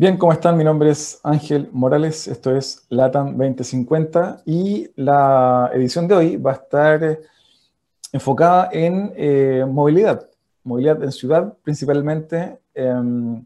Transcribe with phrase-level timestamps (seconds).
[0.00, 0.56] Bien, ¿cómo están?
[0.56, 6.52] Mi nombre es Ángel Morales, esto es LATAM 2050 y la edición de hoy va
[6.52, 7.20] a estar eh,
[8.10, 10.26] enfocada en eh, movilidad,
[10.64, 12.62] movilidad en ciudad principalmente.
[12.72, 13.44] Em,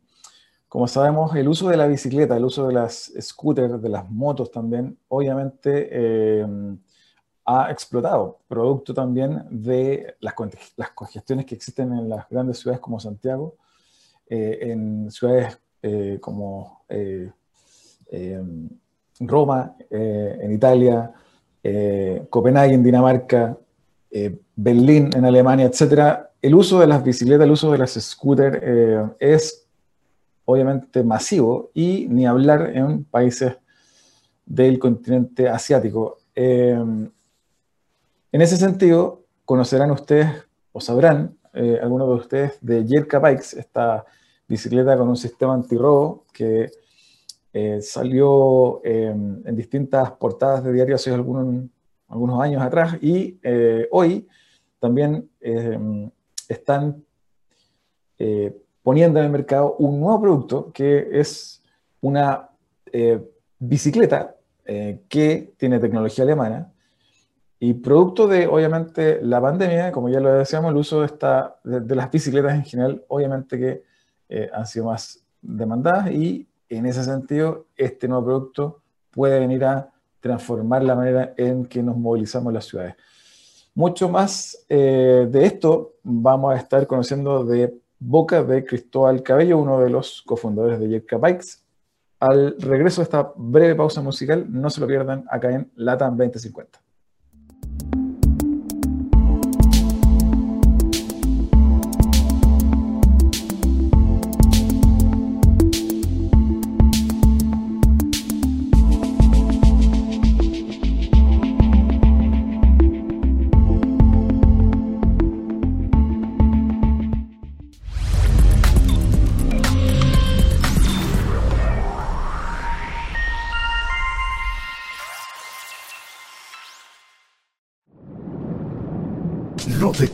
[0.68, 4.52] como sabemos, el uso de la bicicleta, el uso de las scooters, de las motos
[4.52, 6.78] también, obviamente em,
[7.46, 10.34] ha explotado, producto también de las,
[10.76, 13.56] las congestiones que existen en las grandes ciudades como Santiago,
[14.28, 17.30] eh, en ciudades eh, como eh,
[18.10, 18.70] em,
[19.20, 21.12] Roma, eh, en Italia,
[22.30, 23.58] Copenhague, en Dinamarca,
[24.56, 29.66] Berlín, en Alemania, etc., el uso de las bicicletas, el uso de las scooters es
[30.46, 33.56] obviamente masivo y ni hablar en países
[34.46, 36.18] del continente asiático.
[36.34, 37.10] Em,
[38.32, 40.30] en ese sentido, conocerán ustedes
[40.72, 41.36] o sabrán
[41.82, 44.04] algunos de ustedes de Yerka Bikes, esta
[44.48, 46.70] bicicleta con un sistema antirrobo que
[47.52, 51.70] eh, salió em, en distintas portadas de diario hace algunos,
[52.40, 54.26] años atrás y eh, hoy
[54.78, 56.10] también em,
[56.48, 57.04] están
[58.18, 61.62] eh, poniendo en el mercado un nuevo producto que es
[62.00, 62.50] una
[63.58, 64.36] bicicleta
[65.08, 66.72] que tiene tecnología alemana
[67.58, 71.94] y producto de, obviamente, la pandemia, como ya lo decíamos, el uso de, esta, de
[71.94, 73.82] las bicicletas en general, obviamente que
[74.28, 78.80] eh, han sido más demandadas y en ese sentido este nuevo producto
[79.10, 79.90] puede venir a
[80.20, 82.94] transformar la manera en que nos movilizamos en las ciudades.
[83.74, 89.80] Mucho más eh, de esto vamos a estar conociendo de boca de Cristóbal Cabello, uno
[89.80, 91.58] de los cofundadores de Yerka Bikes.
[92.20, 96.83] Al regreso de esta breve pausa musical, no se lo pierdan acá en LATAM 2050.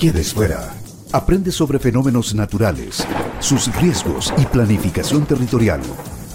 [0.00, 0.72] Quedes fuera.
[1.12, 3.06] Aprende sobre fenómenos naturales,
[3.38, 5.83] sus riesgos y planificación territorial.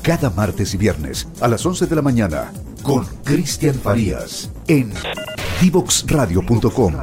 [0.03, 2.53] Cada martes y viernes a las 11 de la mañana
[2.83, 4.93] con Cristian Farías en
[5.59, 6.93] divoxradio.com.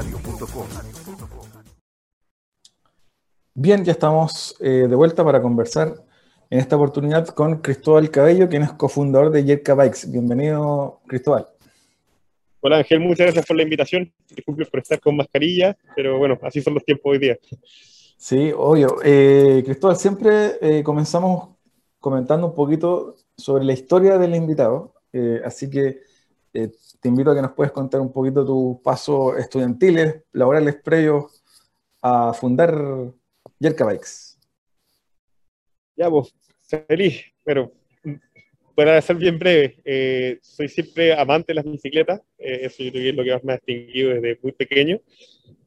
[3.54, 5.94] Bien, ya estamos eh, de vuelta para conversar
[6.48, 10.08] en esta oportunidad con Cristóbal Cabello, quien es cofundador de Yerka Bikes.
[10.08, 11.48] Bienvenido, Cristóbal.
[12.64, 14.14] Hola Ángel, muchas gracias por la invitación.
[14.28, 17.36] Disculpe por estar con mascarilla, pero bueno, así son los tiempos hoy día.
[18.16, 18.98] Sí, obvio.
[19.02, 21.56] Eh, Cristóbal, siempre eh, comenzamos
[21.98, 26.02] comentando un poquito sobre la historia del invitado, eh, así que
[26.52, 31.42] te invito a que nos puedas contar un poquito tus pasos estudiantiles, laborales previos
[32.00, 32.80] a fundar
[33.58, 34.38] Yerka Bikes.
[35.96, 36.32] Ya, pues,
[36.86, 37.72] feliz, pero
[38.74, 43.02] para ser bien breve, eh, soy siempre amante de las bicicletas, eh, eso yo creo
[43.02, 45.00] que es lo que más me ha distinguido desde muy pequeño.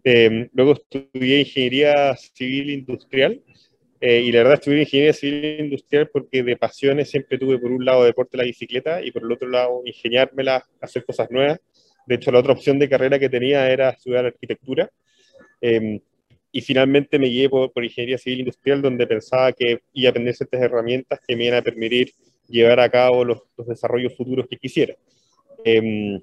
[0.03, 3.41] Eh, luego estudié ingeniería civil industrial,
[4.01, 8.03] y la verdad estudié ingeniería civil industrial porque de pasiones siempre tuve por un lado
[8.03, 11.59] deporte la bicicleta y por el otro lado ingeniármela, hacer cosas nuevas.
[12.05, 14.91] De hecho, la otra opción de carrera que tenía era estudiar arquitectura.
[16.51, 20.35] y finalmente me guié por, por ingeniería civil industrial, donde pensaba que iba a aprender
[20.35, 22.13] ciertas herramientas que me iban a permitir
[22.47, 24.95] llevar a cabo los, desarrollos futuros que quisiera.
[25.63, 26.19] Em,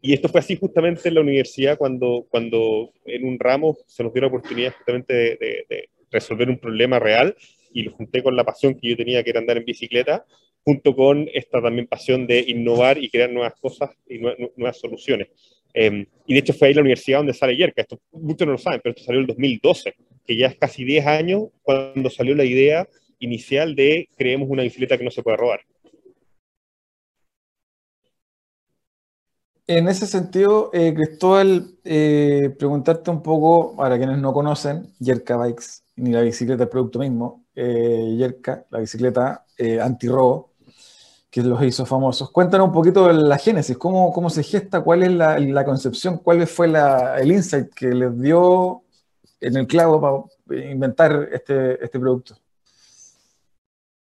[0.00, 4.12] y esto fue así justamente en la universidad cuando, cuando en un ramo se nos
[4.12, 7.34] dio la oportunidad justamente de, resolver un problema real
[7.72, 10.26] y lo junté con la pasión que yo tenía que era andar en bicicleta,
[10.62, 15.28] junto con esta también pasión de innovar y crear nuevas cosas y nuevas soluciones.
[15.72, 18.58] Em, y de hecho fue ahí la universidad donde sale Yerka, esto muchos no lo
[18.58, 19.94] saben, pero esto salió en el 2012,
[20.26, 22.86] que ya es casi 10 años cuando salió la idea
[23.22, 25.60] inicial de creemos una bicicleta que no se puede robar.
[29.66, 35.82] En ese sentido, eh, Cristóbal, eh, preguntarte un poco, para quienes no conocen, Yerka Bikes,
[35.96, 40.52] ni la bicicleta, el producto mismo, eh, Yerka, la bicicleta eh, antirrobo,
[41.30, 42.30] que los hizo famosos.
[42.30, 46.66] Cuéntanos un poquito la génesis, cómo, cómo se gesta, cuál es la, concepción, cuál fue
[46.66, 48.82] el insight que les dio
[49.40, 52.41] en el clavo para inventar este, este producto.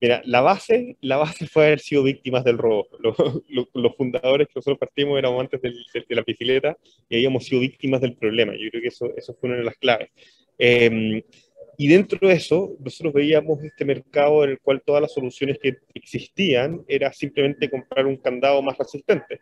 [0.01, 2.89] Mira, la base, la base fue haber sido víctimas del robo.
[3.75, 6.77] Los, fundadores que nosotros partimos éramos antes de, la bicicleta
[7.09, 8.53] y habíamos sido víctimas del problema.
[8.53, 10.09] Yo creo que eso, eso fue una de las claves.
[10.57, 11.23] Em,
[11.77, 15.77] y dentro de eso, nosotros veíamos este mercado en el cual todas las soluciones que
[15.95, 19.41] existían era simplemente comprar un candado más resistente.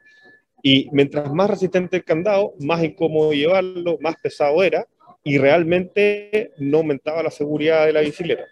[0.63, 4.87] Y mientras más resistente el candado, más incómodo llevarlo, más pesado era,
[5.29, 8.47] y realmente no aumentaba la seguridad de la bicicleta.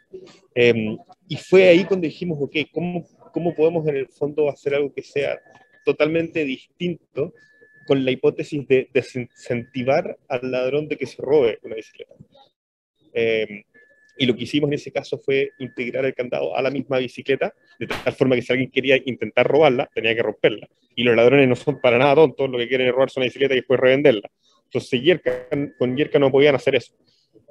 [0.55, 3.02] Em, y fue ahí cuando dijimos, ok, ¿cómo,
[3.32, 5.40] ¿cómo podemos en el fondo hacer algo que sea
[5.87, 7.32] totalmente distinto
[7.87, 12.14] con la hipótesis de desincentivar al ladrón de que se robe una bicicleta?
[13.14, 13.64] Eh,
[14.19, 17.55] y lo que hicimos en ese caso fue integrar el candado a la misma bicicleta,
[17.78, 20.69] de tal forma que si alguien quería intentar robarla, tenía que romperla.
[20.94, 23.55] Y los ladrones no son para nada tontos, lo que quieren es robarse una bicicleta
[23.55, 24.31] y después revenderla.
[24.67, 25.21] Entonces
[25.79, 26.95] con Yerka no podían hacer eso.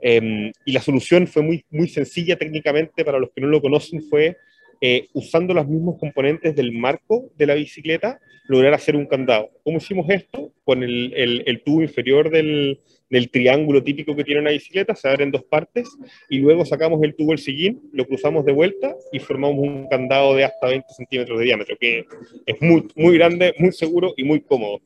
[0.02, 4.04] Em, y la solución fue muy, muy sencilla técnicamente, para los que no lo conocen,
[4.04, 4.38] fue
[4.82, 9.50] eh, usando los mismos componentes del marco de la bicicleta, lograr hacer un candado.
[9.64, 10.52] ¿Cómo hicimos esto?
[10.64, 11.14] Con el,
[11.46, 12.80] el tubo inferior del,
[13.10, 15.88] del triángulo típico que tiene una bicicleta, se abre en dos partes
[16.30, 20.36] y luego sacamos el tubo el sillín, lo cruzamos de vuelta y formamos un candado
[20.36, 22.06] de hasta 20 centímetros de diámetro, que
[22.46, 24.82] es muy, muy grande, muy seguro y muy cómodo.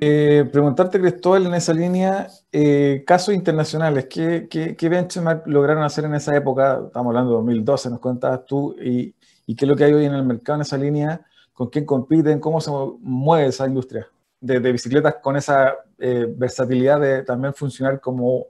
[0.00, 6.04] Eh, preguntarte, Cristóbal, en esa línea, eh, casos internacionales, ¿qué, qué, qué benchmark lograron hacer
[6.04, 6.82] en esa época?
[6.86, 9.14] Estamos hablando de 2012, nos contabas tú, y,
[9.46, 11.20] y qué es lo que hay hoy en el mercado en esa línea,
[11.52, 14.08] con quién compiten, cómo se mueve esa industria
[14.40, 18.46] de, bicicletas con esa eh, versatilidad de también funcionar como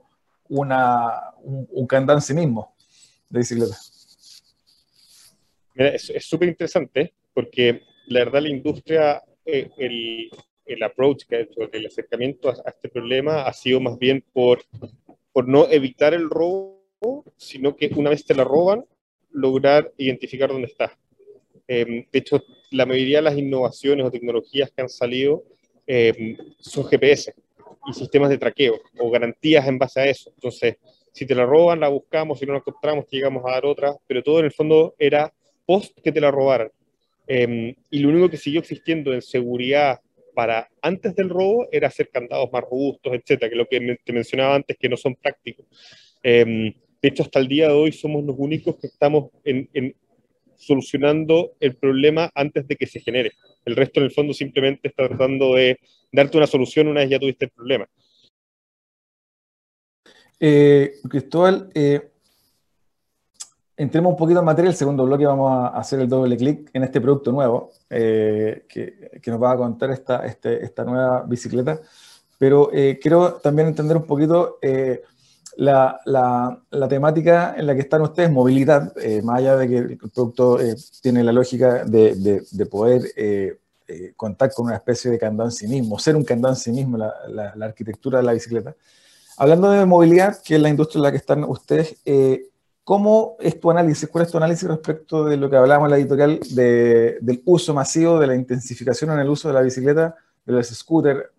[0.49, 2.75] una, un, un en sí mismo
[3.29, 3.75] de bicicleta.
[5.75, 10.29] Mira, es súper interesante porque la verdad la industria, eh, el,
[10.73, 14.61] el, approach que ha hecho, el acercamiento a, este problema ha sido más bien por,
[15.31, 16.79] por no evitar el robo,
[17.37, 18.85] sino que una vez te la roban,
[19.31, 20.97] lograr identificar dónde está.
[21.67, 25.43] Eh, de hecho, la mayoría de las innovaciones o tecnologías que han salido
[25.85, 27.33] eh, son GPS
[27.87, 30.31] y sistemas de traqueo o garantías en base a eso.
[30.35, 30.77] Entonces,
[31.13, 34.23] si te la roban, la buscamos, si no la encontramos, llegamos a dar otra, pero
[34.23, 35.33] todo en el fondo era
[35.65, 36.71] post que te la robaran.
[37.27, 39.99] Em, y lo único que siguió existiendo en seguridad
[40.39, 44.55] para antes del robo era hacer candados más robustos, etcétera, que lo que te mencionaba
[44.55, 45.65] antes, que no son prácticos.
[46.23, 49.31] Em, de hecho, hasta el día de hoy somos los únicos que estamos
[50.55, 53.33] solucionando el problema antes de que se genere.
[53.65, 55.77] El resto, en el fondo, simplemente está tratando de
[56.09, 57.85] darte una solución una vez ya tuviste el problema.
[60.39, 62.08] Eh, Cristóbal, eh,
[63.79, 64.69] entremos un poquito en materia.
[64.69, 69.19] El segundo bloque vamos a hacer el doble clic en este producto nuevo eh, que,
[69.21, 71.79] que, nos va a contar esta, este, esta nueva bicicleta.
[72.37, 74.59] Pero eh, quiero también entender un poquito
[75.59, 79.97] la, la, temática en la que están ustedes, movilidad, eh, más allá de que el
[79.97, 82.15] producto eh, tiene la lógica de,
[82.49, 83.59] de, poder eh,
[84.15, 87.13] contar con una especie de candado sí mismo, ser un candado sí mismo, la,
[87.55, 88.73] la, arquitectura de la bicicleta.
[89.37, 91.97] Hablando de movilidad, que es la industria en la que están ustedes,
[92.89, 94.09] ¿cómo es tu análisis?
[94.09, 97.71] ¿Cuál es tu análisis respecto de lo que hablábamos en la editorial de, del uso
[97.71, 101.29] masivo, de la intensificación en el uso de la bicicleta, de los scooters?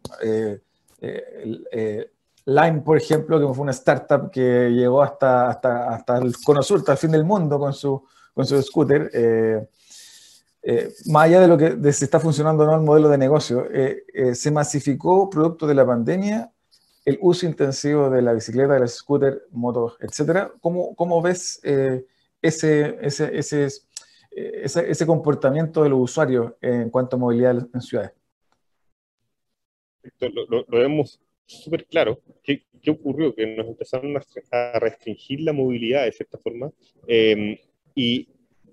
[2.46, 6.78] Lime, por ejemplo, que fue una startup que llegó hasta, hasta, hasta el cono sur,
[6.78, 8.00] hasta el fin del mundo con su,
[8.32, 9.10] con su scooter.
[9.12, 9.68] Eh,
[10.62, 13.18] eh, más allá de lo que de si está funcionando o no el modelo de
[13.18, 14.04] negocio, eh,
[14.36, 16.48] se masificó producto de la pandemia
[17.04, 20.52] el uso intensivo de la bicicleta, del scooter, motos, etcétera.
[20.60, 22.06] ¿Cómo, cómo ves ese,
[22.42, 23.68] ese, ese,
[24.30, 28.12] ese, ese comportamiento de los usuarios en cuanto a movilidad en ciudades?
[30.20, 35.52] Lo, lo, lo vemos súper claro qué, qué, ocurrió, que nos empezaron a, restringir la
[35.52, 36.70] movilidad de cierta forma
[37.06, 37.60] eh,
[37.94, 38.28] y,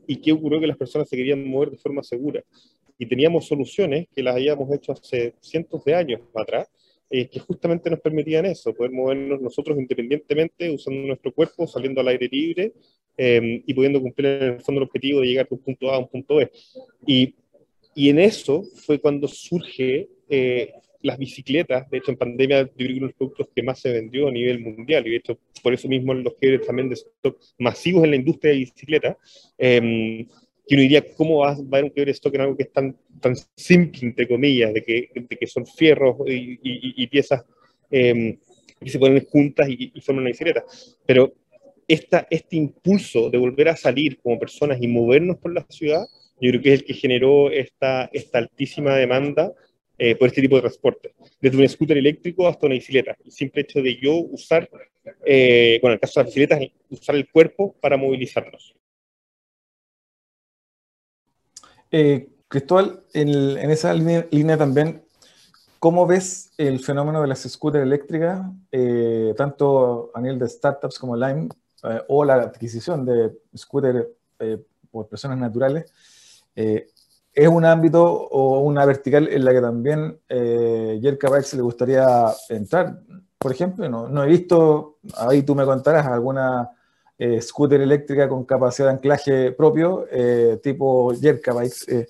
[0.05, 2.43] y qué ocurrió que las personas se querían mover de forma segura.
[2.99, 6.67] Y teníamos soluciones que las habíamos hecho hace cientos de años atrás,
[7.09, 12.09] eh, que justamente nos permitían eso, poder movernos nosotros independientemente, usando nuestro cuerpo, saliendo al
[12.09, 12.73] aire libre
[13.17, 15.95] eh, y pudiendo cumplir en el fondo el objetivo de llegar de un punto A
[15.95, 16.51] a un punto B.
[17.05, 17.35] Y,
[17.95, 22.87] y en eso fue cuando surge eh, las bicicletas, de hecho en pandemia yo creo
[22.87, 25.39] que uno de los productos que más se vendió a nivel mundial, y de hecho
[25.63, 29.17] por eso mismo los que también de stock masivos en la industria de bicicleta,
[29.57, 30.27] eh,
[30.67, 32.73] que uno diría, ¿cómo va, a haber un quiebre de stock en algo que es
[32.73, 37.45] tan, tan simple, entre comillas, de que, de que son fierros y, y, piezas
[37.89, 38.37] eh,
[38.79, 40.65] que se ponen juntas y, y, forman una bicicleta?
[41.05, 41.33] Pero
[41.87, 46.05] esta, este impulso de volver a salir como personas y movernos por la ciudad,
[46.41, 49.53] yo creo que es el que generó esta, esta altísima demanda
[49.97, 53.17] eh, por este tipo de transporte, desde un scooter eléctrico hasta una bicicleta.
[53.23, 54.69] El simple hecho de yo usar,
[55.25, 58.75] eh, bueno, en el caso de las bicicletas, usar el cuerpo para movilizarnos.
[61.91, 65.03] Eh, Cristóbal, en, en esa línea, línea, también,
[65.79, 71.15] ¿cómo ves el fenómeno de las scooters eléctricas, eh, tanto a nivel de startups como
[71.15, 71.49] Lime,
[71.83, 74.07] eh, o la adquisición de scooters
[74.89, 75.91] por personas naturales?
[77.37, 82.07] ¿Es un ámbito o una vertical en la que también eh, Yerka Bikes le gustaría
[82.49, 82.99] entrar?
[83.37, 86.71] Por ejemplo, no, no he visto, ahí tú me contarás, alguna
[87.39, 90.05] scooter eléctrica con capacidad de anclaje propio,
[90.61, 92.07] tipo Yerka Bikes.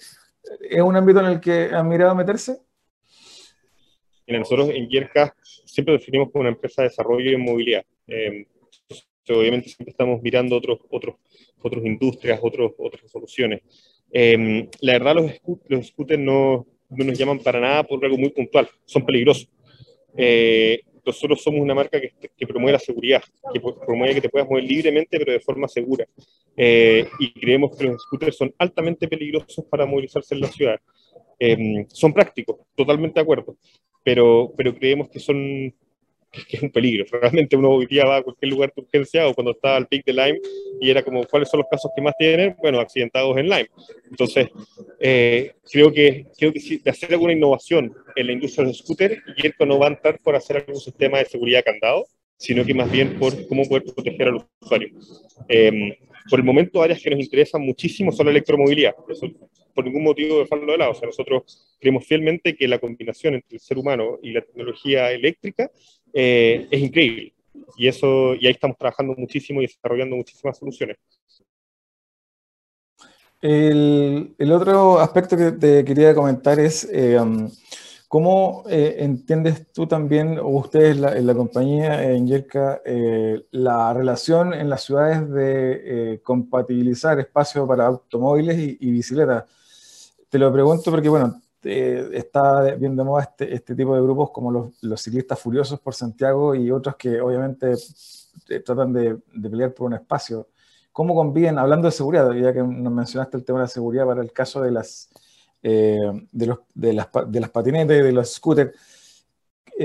[0.70, 2.60] ¿Es un ámbito en el que han mirado meterse?
[4.28, 5.34] nosotros en Yerka
[5.66, 7.86] siempre definimos como una empresa de desarrollo y movilidad.
[8.08, 8.46] Eh,
[9.30, 11.16] obviamente siempre estamos mirando otros, otros,
[11.62, 13.62] otras industrias, otros, otras soluciones.
[14.12, 15.32] Eh, la verdad, los,
[15.68, 19.50] los scooters no, no, nos llaman para nada por algo muy puntual, son peligrosos.
[21.08, 23.24] Eh, nosotros somos una marca que, promueve la seguridad,
[23.54, 26.06] que promueve que te puedas mover libremente, pero de forma segura.
[26.58, 30.80] y creemos que los scooters son altamente peligrosos para movilizarse en la ciudad.
[31.90, 33.56] son prácticos, totalmente de acuerdo,
[34.04, 35.74] pero, pero creemos que son
[36.50, 37.06] que es un peligro.
[37.22, 40.06] Realmente uno hoy día va a cualquier lugar de urgencia o cuando está al pic
[40.06, 40.40] de Lyme
[40.82, 42.56] y era como, ¿cuáles son los casos que más tienen?
[42.60, 43.70] Bueno, accidentados en Lyme.
[44.10, 44.50] Entonces,
[45.00, 48.80] eh, creo que, creo que si de hacer alguna innovación en la industria de los
[48.80, 52.06] scooters, Yerko no va a entrar por hacer algún sistema de seguridad candado,
[52.38, 54.90] sino que más bien por cómo poder proteger al usuario.
[55.50, 55.98] Eh,
[56.30, 58.94] por el momento, áreas que nos interesan muchísimo son la electromovilidad.
[59.10, 59.28] Eso,
[59.74, 60.92] por ningún motivo dejarlo de lado.
[60.92, 65.12] O sea, nosotros creemos fielmente que la combinación entre el ser humano y la tecnología
[65.12, 65.70] eléctrica
[66.14, 67.34] eh, es increíble.
[67.78, 70.98] Y, eso, y ahí estamos trabajando muchísimo y desarrollando muchísimas soluciones.
[73.40, 77.48] El, el otro aspecto que te quería comentar es eh, um,
[78.08, 82.82] cómo eh, entiendes tú también, o ustedes en la compañía, en Yerka,
[83.52, 89.44] la relación en las ciudades de compatibilizar espacio para automóviles y, y bicicletas.
[90.30, 94.32] Te lo pregunto porque, bueno, eh, está bien de moda este, este, tipo de grupos
[94.32, 97.74] como los, ciclistas furiosos por Santiago y otros que obviamente
[98.50, 100.48] eh, tratan de, pelear por un espacio.
[100.92, 104.22] ¿Cómo conviven, hablando de seguridad, ya que nos mencionaste el tema de la seguridad para
[104.22, 105.10] el caso de las,
[105.62, 108.74] eh, de, los, de, las, de las de los scooters,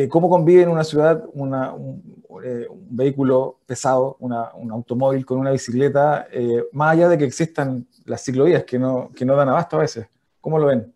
[0.09, 2.03] ¿cómo convive en una ciudad una, un,
[2.91, 4.33] vehículo pesado, un
[4.71, 6.27] automóvil con una bicicleta,
[6.73, 10.07] más allá de que existan las ciclovías que no, que no dan abasto a veces?
[10.41, 10.93] ¿Cómo lo ven?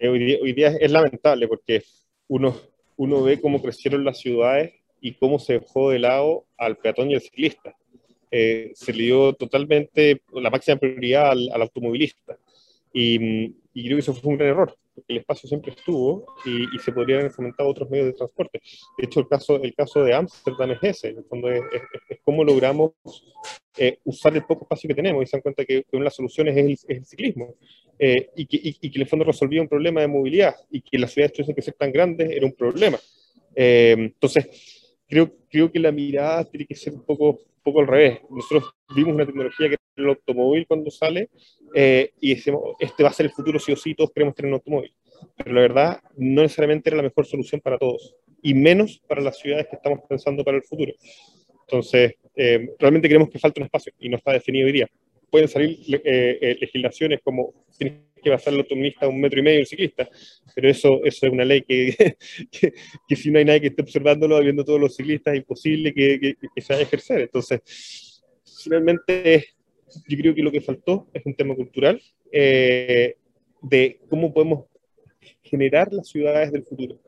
[0.00, 1.82] Hoy, día, es lamentable porque
[2.28, 2.56] uno,
[2.96, 7.14] uno ve cómo crecieron las ciudades y cómo se dejó de lado al peatón y
[7.14, 7.76] al ciclista.
[8.30, 12.38] Eh, se le dio totalmente la máxima prioridad al, al automovilista.
[12.92, 14.76] Y, y, creo que eso fue un gran error,
[15.08, 18.60] el espacio siempre estuvo y, y, se podrían haber fomentado otros medios de transporte.
[18.98, 21.82] De hecho, el caso, el caso de Ámsterdam es ese, en el fondo es, es,
[22.08, 22.92] es cómo logramos
[23.78, 26.16] eh, usar el poco espacio que tenemos y se dan cuenta que, una de las
[26.16, 27.54] soluciones es el, es el ciclismo.
[27.98, 30.98] Eh, y, que, y, que, en el fondo resolvía un problema de movilidad y que
[30.98, 32.98] las ciudades tuviesen que ser tan grandes era un problema.
[33.54, 37.86] Eh, entonces, creo, creo que la mirada tiene que ser un poco, un poco al
[37.86, 38.20] revés.
[38.30, 41.30] Nosotros vimos una tecnología que el automóvil cuando sale
[41.74, 44.48] eh, y decimos, este va a ser el futuro sí o sí, todos queremos tener
[44.48, 44.92] un automóvil.
[45.36, 49.38] Pero la verdad, no necesariamente era la mejor solución para todos, y menos para las
[49.38, 50.92] ciudades que estamos pensando para el futuro.
[51.62, 52.14] Entonces,
[52.78, 54.88] realmente creemos que falta un espacio y no está definido hoy día
[55.30, 59.60] pueden salir eh, eh, legislaciones como tiene que pasar el automovilista un metro y medio
[59.60, 60.08] el ciclista,
[60.54, 62.16] pero eso, eso es una ley que,
[63.08, 66.36] que, si no hay nadie que esté observándolo, viendo todos los ciclistas, es imposible que,
[66.54, 67.20] que se vaya a ejercer.
[67.20, 68.22] Entonces,
[68.64, 69.44] finalmente,
[70.06, 72.00] yo creo que lo que faltó es un tema cultural
[72.32, 73.16] eh,
[73.62, 74.66] de cómo podemos
[75.42, 76.98] generar las ciudades del futuro.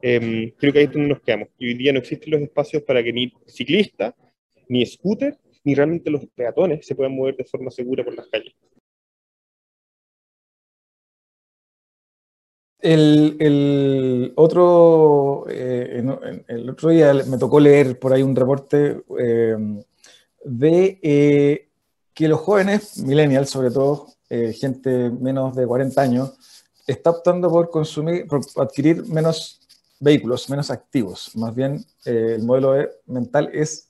[0.00, 1.48] Em, creo que ahí es donde nos quedamos.
[1.58, 4.14] Y hoy día no existen los espacios para que ni ciclista,
[4.68, 8.54] ni scooter, ni realmente los peatones se puedan mover de forma segura por las calles.
[12.80, 16.02] El, otro, eh,
[16.48, 19.56] el otro día me tocó leer por ahí un reporte eh,
[20.44, 21.68] de eh,
[22.22, 26.32] que los jóvenes, millennials sobre todo, gente menos de 40 años,
[26.86, 29.60] está optando por consumir, por adquirir menos
[29.98, 31.34] vehículos, menos activos.
[31.34, 33.88] Más bien, el modelo mental es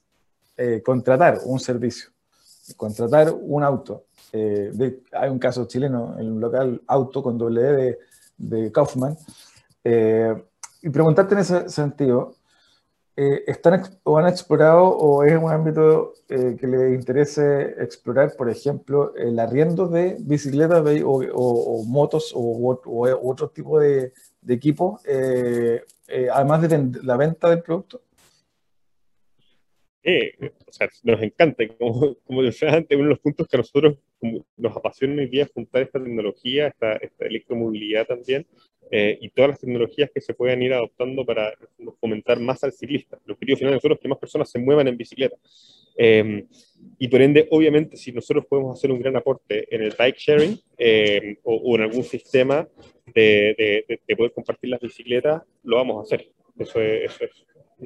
[0.57, 2.09] eh, contratar un servicio,
[2.75, 4.05] contratar un auto.
[4.33, 4.73] Eh,
[5.13, 7.99] hay un caso chileno, en un local auto con doble e de,
[8.39, 9.15] de Kaufman.
[9.85, 10.35] Eh,
[10.81, 12.37] y preguntarte en ese sentido,
[13.15, 19.39] ¿están o han explorado o es un ámbito que les interese explorar, por ejemplo, el
[19.39, 22.81] arriendo de bicicletas o, motos o,
[23.23, 25.01] otro tipo de, de equipo,
[26.33, 28.03] además de la venta del producto?
[30.05, 30.33] Eh,
[30.67, 33.99] o sea, nos encanta, como, como decía antes, uno de los puntos que a nosotros
[34.57, 38.47] nos apasiona hoy día es juntar esta tecnología, esta, esta electromovilidad también,
[38.95, 41.55] eh, y todas las tecnologías que se puedan ir adoptando para
[41.99, 43.19] fomentar más al ciclista.
[43.25, 45.37] El objetivo final de nosotros es que más personas se muevan en bicicleta.
[45.97, 46.45] Eh,
[46.99, 50.61] y por ende, obviamente, si nosotros podemos hacer un gran aporte en el bike sharing
[50.77, 52.69] eh, o, en algún sistema
[53.07, 56.29] de, de, poder compartir las bicicletas, lo vamos a hacer.
[56.59, 57.31] Eso es, eso es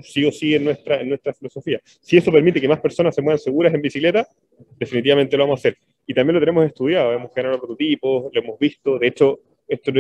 [0.03, 1.81] sí o sí en nuestra, en nuestra filosofía.
[1.85, 4.27] Si eso permite que más personas se muevan seguras en bicicleta,
[4.77, 5.79] definitivamente lo vamos a hacer.
[6.05, 8.99] Y también lo tenemos estudiado, hemos generado prototipos, lo hemos visto.
[8.99, 9.93] De hecho, esto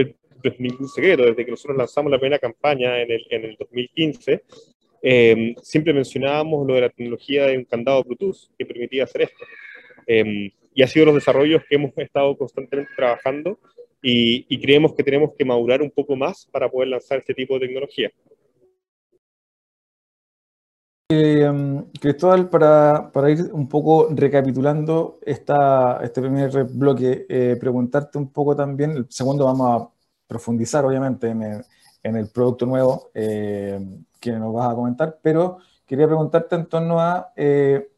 [0.46, 1.24] no es, ningún secreto.
[1.24, 4.42] Desde que nosotros lanzamos la primera campaña en el, en el 2015,
[5.02, 9.44] eh, siempre mencionábamos lo de la tecnología de un candado Bluetooth que permitía hacer esto.
[10.06, 13.58] Eh, y ha sido los desarrollos que hemos estado constantemente trabajando
[14.02, 17.54] y, y, creemos que tenemos que madurar un poco más para poder lanzar este tipo
[17.54, 18.12] de tecnología.
[21.08, 21.48] Eh,
[22.00, 28.56] Cristóbal, para, para, ir un poco recapitulando esta, este primer bloque, eh, preguntarte un poco
[28.56, 29.95] también, el segundo vamos a
[30.26, 31.64] profundizar obviamente en el,
[32.02, 33.78] en el producto nuevo eh,
[34.20, 37.88] que nos vas a comentar, pero quería preguntarte en torno a eh,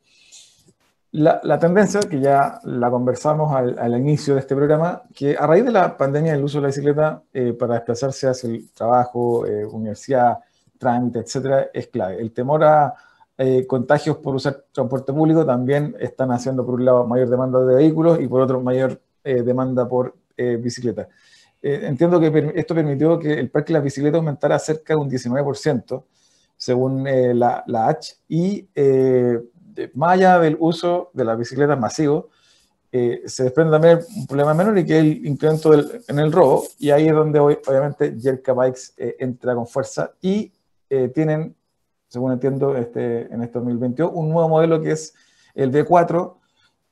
[1.12, 5.64] la, tendencia, que ya la conversamos al, al, inicio de este programa, que a raíz
[5.64, 7.23] de la pandemia el uso de la bicicleta
[7.58, 9.40] para desplazarse hacia el trabajo,
[9.73, 10.38] universidad,
[10.78, 12.20] trámite, etcétera, es clave.
[12.20, 12.94] El temor a
[13.40, 17.75] eh, contagios por usar transporte público también están haciendo, por un lado, mayor demanda de
[17.75, 21.06] vehículos y por otro, mayor eh, demanda por eh, bicicletas.
[21.62, 26.04] Entiendo que esto permitió que el parque de las bicicletas aumentara cerca de un 19%,
[26.56, 28.69] según la, la, H, y
[29.95, 32.30] más allá del uso de las bicicletas masivo,
[32.91, 36.65] se desprende también un problema menor y que es el incremento del, en el robo,
[36.78, 40.52] y ahí es donde hoy, obviamente Jerka Bikes entra con fuerza y
[40.91, 41.54] eh, tienen,
[42.09, 45.15] según entiendo, este, en este 2022, un nuevo modelo que es
[45.54, 46.37] el B4,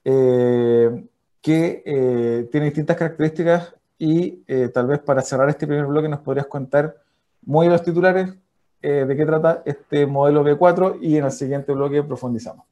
[0.04, 1.04] eh,
[1.40, 6.46] que eh, tiene distintas características y tal vez para cerrar este primer bloque nos podrías
[6.46, 6.96] contar
[7.42, 8.34] muy los titulares
[8.82, 12.66] de qué trata este modelo B4 y en el siguiente bloque profundizamos.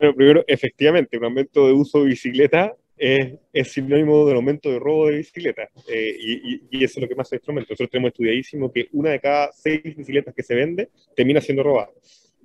[0.00, 5.08] Bueno, primero, efectivamente, un aumento de uso de bicicleta es, sinónimo del aumento de robo
[5.08, 5.70] de bicicletas.
[5.88, 6.16] Eh,
[6.70, 7.68] y, eso es lo que más se instrumento.
[7.70, 11.90] Nosotros tenemos estudiadísimo que una de cada seis bicicletas que se vende termina siendo robada.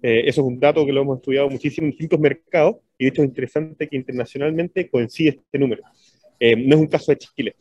[0.01, 3.09] Eh, eso es un dato que lo hemos estudiado muchísimo en distintos mercados y de
[3.09, 5.83] hecho es interesante que internacionalmente coincide este número.
[6.39, 7.55] Eh, no es un caso de Chile.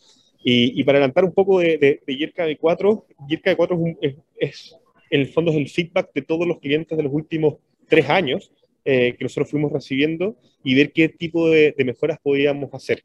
[0.47, 4.77] Y, para adelantar un poco de, de, de Yerka B4, Yerka B4 es, es,
[5.09, 7.55] en el fondo es el feedback de todos los clientes de los últimos
[7.89, 8.53] tres años
[8.85, 13.03] eh, que nosotros fuimos recibiendo y ver qué tipo de, mejoras podíamos hacer.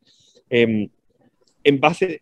[0.49, 0.89] Em,
[1.63, 2.19] en base,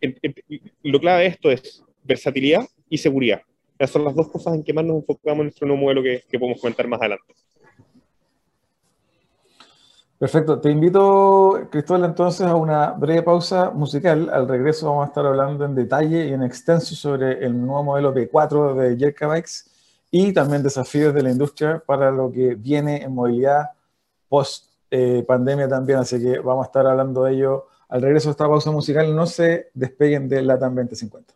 [0.83, 3.41] lo clave de esto es versatilidad y seguridad.
[3.79, 6.21] Esas son las dos cosas en que más nos enfocamos en nuestro nuevo modelo que,
[6.29, 7.33] que podemos comentar más adelante.
[10.19, 10.59] Perfecto.
[10.59, 14.29] Te invito, Cristóbal, entonces a una breve pausa musical.
[14.33, 18.15] Al regreso vamos a estar hablando en detalle y en extenso sobre el nuevo modelo
[18.15, 19.51] P4 de Jerka Bikes
[20.09, 23.69] y también desafíos de la industria para lo que viene en movilidad
[24.27, 28.31] post eh, pandemia también, así que vamos a estar hablando de ello al regreso de
[28.31, 29.15] esta pausa musical.
[29.15, 31.33] No se despeguen de la TAM 2050.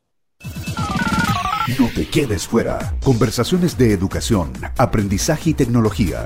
[1.79, 2.95] No te quedes fuera.
[3.03, 6.25] Conversaciones de educación, aprendizaje y tecnología.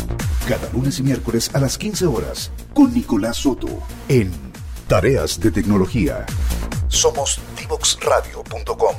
[0.47, 3.67] Cada lunes y miércoles a las 15 horas con Nicolás Soto
[4.09, 4.31] en
[4.87, 6.25] Tareas de Tecnología.
[6.87, 8.95] Somos divoxradio.com.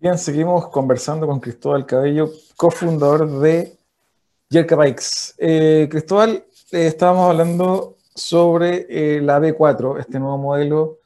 [0.00, 3.76] Bien, seguimos conversando con Cristóbal Cabello, cofundador de
[4.48, 5.34] Yerka Bikes.
[5.38, 10.98] Eh, Cristóbal, eh, estábamos hablando sobre eh, la B4, este nuevo modelo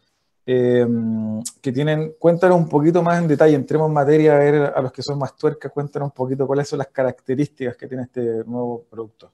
[0.49, 4.81] Em, que tienen, cuéntanos un poquito más en detalle, entremos en materia a ver a
[4.81, 8.21] los que son más tuercas, cuéntanos un poquito cuáles son las características que tiene este
[8.45, 9.33] nuevo producto.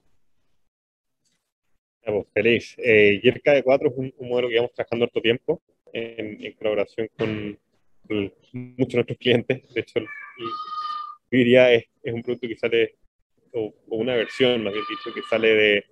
[1.99, 2.75] Estamos feliz.
[2.79, 5.61] Eh, Yerka E4 es un, modelo que llevamos trabajando harto tiempo
[5.93, 7.59] en, colaboración con,
[8.09, 9.71] muchos de nuestros clientes.
[9.71, 10.07] De hecho, yo
[11.29, 12.95] diría es, es un producto que sale,
[13.53, 15.85] o, una versión, más bien dicho, que sale de,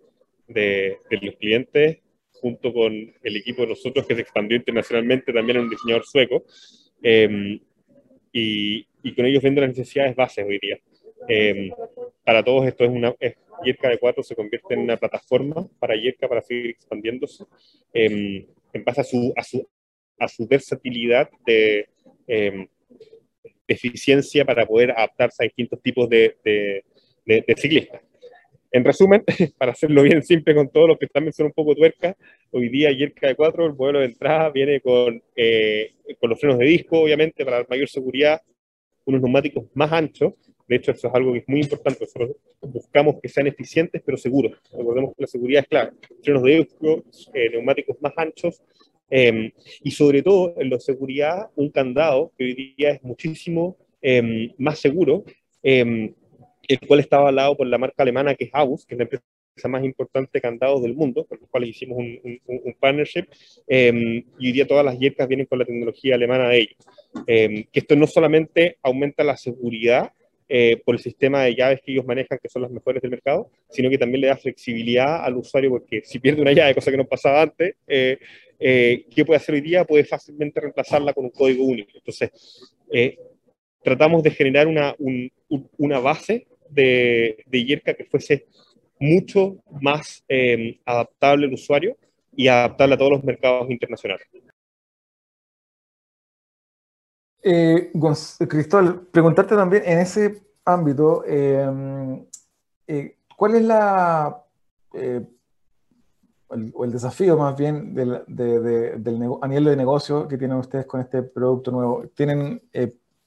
[0.48, 2.00] de, de los clientes
[2.42, 6.44] junto con el equipo de nosotros que se expandió internacionalmente, también en un diseñador sueco,
[7.02, 7.60] em,
[8.34, 10.80] y, y, con ellos viendo las necesidades bases hoy día.
[11.28, 11.72] Em,
[12.24, 15.96] para todos esto es una, es, Yerka de 4 se convierte en una plataforma para
[15.96, 17.44] Yerka para seguir expandiéndose
[17.94, 19.68] em, en base a su, a su,
[20.18, 21.88] a su versatilidad de,
[22.28, 22.68] em,
[23.72, 26.84] eficiencia para poder adaptarse a distintos tipos de, de,
[27.26, 28.02] de, ciclistas.
[28.72, 29.24] En resumen,
[29.58, 32.16] para hacerlo bien simple con todos los que también son un poco tuercas,
[32.52, 36.58] hoy día Yerka de 4, el modelo de entrada viene con, eh, con los frenos
[36.58, 38.42] de disco, obviamente, para mayor seguridad,
[39.04, 40.34] unos neumáticos más anchos.
[40.68, 42.00] De hecho, eso es algo que es muy importante.
[42.00, 44.54] Nosotros buscamos que sean eficientes pero seguros.
[44.72, 45.92] Recordemos que la seguridad es clave.
[46.24, 47.04] Frenos de disco,
[47.34, 48.64] eh, neumáticos más anchos,
[49.10, 49.52] em,
[49.84, 54.80] y sobre todo en la seguridad, un candado que hoy día es muchísimo em, más
[54.80, 55.26] seguro,
[55.62, 56.14] em,
[56.74, 59.24] el cual está avalado por la marca alemana que es AUS, que es la empresa
[59.68, 63.26] más importante de candados del mundo, con los cuales hicimos un, un, partnership,
[63.68, 66.78] y hoy día todas las yercas vienen con la tecnología alemana de ellos.
[67.26, 70.12] que esto no solamente aumenta la seguridad,
[70.54, 73.50] eh, por el sistema de llaves que ellos manejan, que son las mejores del mercado,
[73.70, 76.98] sino que también le da flexibilidad al usuario, porque si pierde una llave, cosa que
[76.98, 78.20] no pasaba antes, eh,
[78.60, 79.86] eh, ¿qué puede hacer hoy día?
[79.86, 81.92] Puede fácilmente reemplazarla con un código único.
[81.96, 82.76] Entonces,
[83.82, 84.94] tratamos de generar una,
[85.78, 88.48] una base de, de Yerka que fuese
[89.00, 90.24] mucho más
[90.86, 91.98] adaptable al usuario
[92.36, 94.28] y adaptable a todos los mercados internacionales.
[97.44, 97.92] Eh,
[98.48, 102.24] Cristóbal, preguntarte también en ese ámbito, em,
[102.86, 104.44] eh, ¿cuál es la,
[104.94, 105.26] eh,
[106.52, 108.14] el, el desafío más bien del,
[109.42, 112.04] a nivel de negocio que tienen ustedes con este producto nuevo?
[112.16, 112.62] ¿Tienen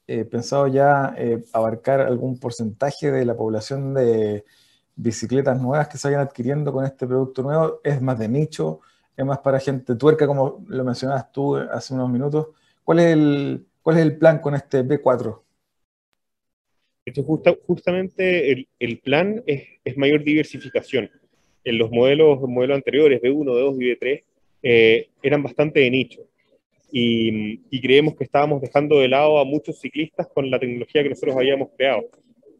[0.07, 1.15] pensado ya
[1.53, 4.45] abarcar algún porcentaje de la población de
[4.97, 7.81] bicicletas nuevas que se vayan adquiriendo con este producto nuevo?
[7.83, 8.81] ¿Es más de nicho?
[9.17, 12.49] ¿Es más para gente tuerca, como lo mencionabas tú hace unos minutos?
[12.85, 15.41] ¿Cuál es el ¿Cuál es el plan con este B4?
[17.67, 21.11] justamente el, plan es, mayor diversificación.
[21.65, 24.25] En los modelos, modelos anteriores, B1, B2 y B3,
[24.63, 26.23] eh, eran bastante de nicho.
[26.97, 31.37] Y, creemos que estábamos dejando de lado a muchos ciclistas con la tecnología que nosotros
[31.37, 32.05] habíamos creado.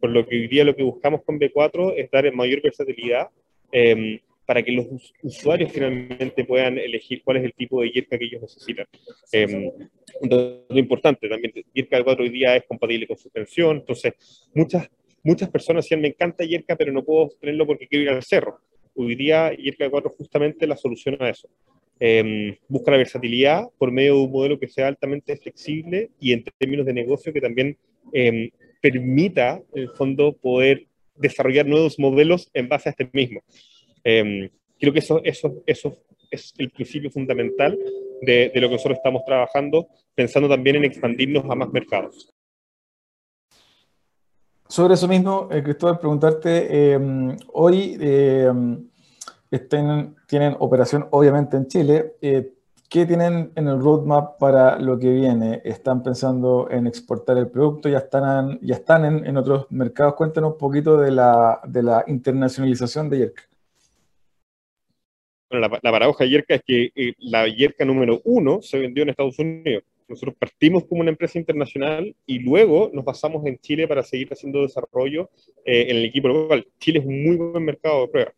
[0.01, 3.29] Por lo que hoy día lo que buscamos con B4 es dar mayor versatilidad
[3.71, 4.87] em, para que los
[5.23, 8.85] usuarios finalmente puedan elegir cuál es el tipo de yerca que ellos necesitan.
[9.31, 9.71] Eh,
[10.19, 14.13] un importante también, Yerka 4 hoy día es compatible con suspensión, entonces
[14.53, 14.89] muchas,
[15.23, 18.59] muchas personas decían, me encanta Yerka, pero no puedo tenerlo porque quiero ir al cerro.
[18.95, 21.47] Hoy día Yerka 4 justamente la solución a eso.
[21.99, 26.43] Em, busca la versatilidad por medio de un modelo que sea altamente flexible y en
[26.57, 27.77] términos de negocio que también
[28.11, 28.49] em,
[28.81, 33.41] permita, en el fondo, poder desarrollar nuevos modelos en base a este mismo.
[34.03, 35.97] Em, creo que eso, eso, eso
[36.29, 37.79] es el principio fundamental
[38.21, 42.29] de, lo que nosotros estamos trabajando, pensando también en expandirnos a más mercados.
[44.67, 46.97] Sobre eso mismo, eh, Cristóbal, preguntarte,
[47.53, 47.97] hoy
[49.51, 52.53] em, tienen operación obviamente en Chile, eh,
[52.89, 55.61] ¿qué tienen en el roadmap para lo que viene?
[55.63, 57.89] ¿Están pensando en exportar el producto?
[57.89, 60.15] ¿Ya están, ya están en, otros mercados?
[60.15, 63.43] Cuéntanos un poquito de la, de la internacionalización de Yerka
[65.59, 69.37] la, paradoja de Yerka es que eh, la Yerka número uno se vendió en Estados
[69.39, 69.83] Unidos.
[70.07, 74.61] Nosotros partimos como una empresa internacional y luego nos basamos en Chile para seguir haciendo
[74.61, 75.29] desarrollo
[75.65, 76.67] eh, en el equipo local.
[76.79, 78.33] Chile es un muy buen mercado de prueba.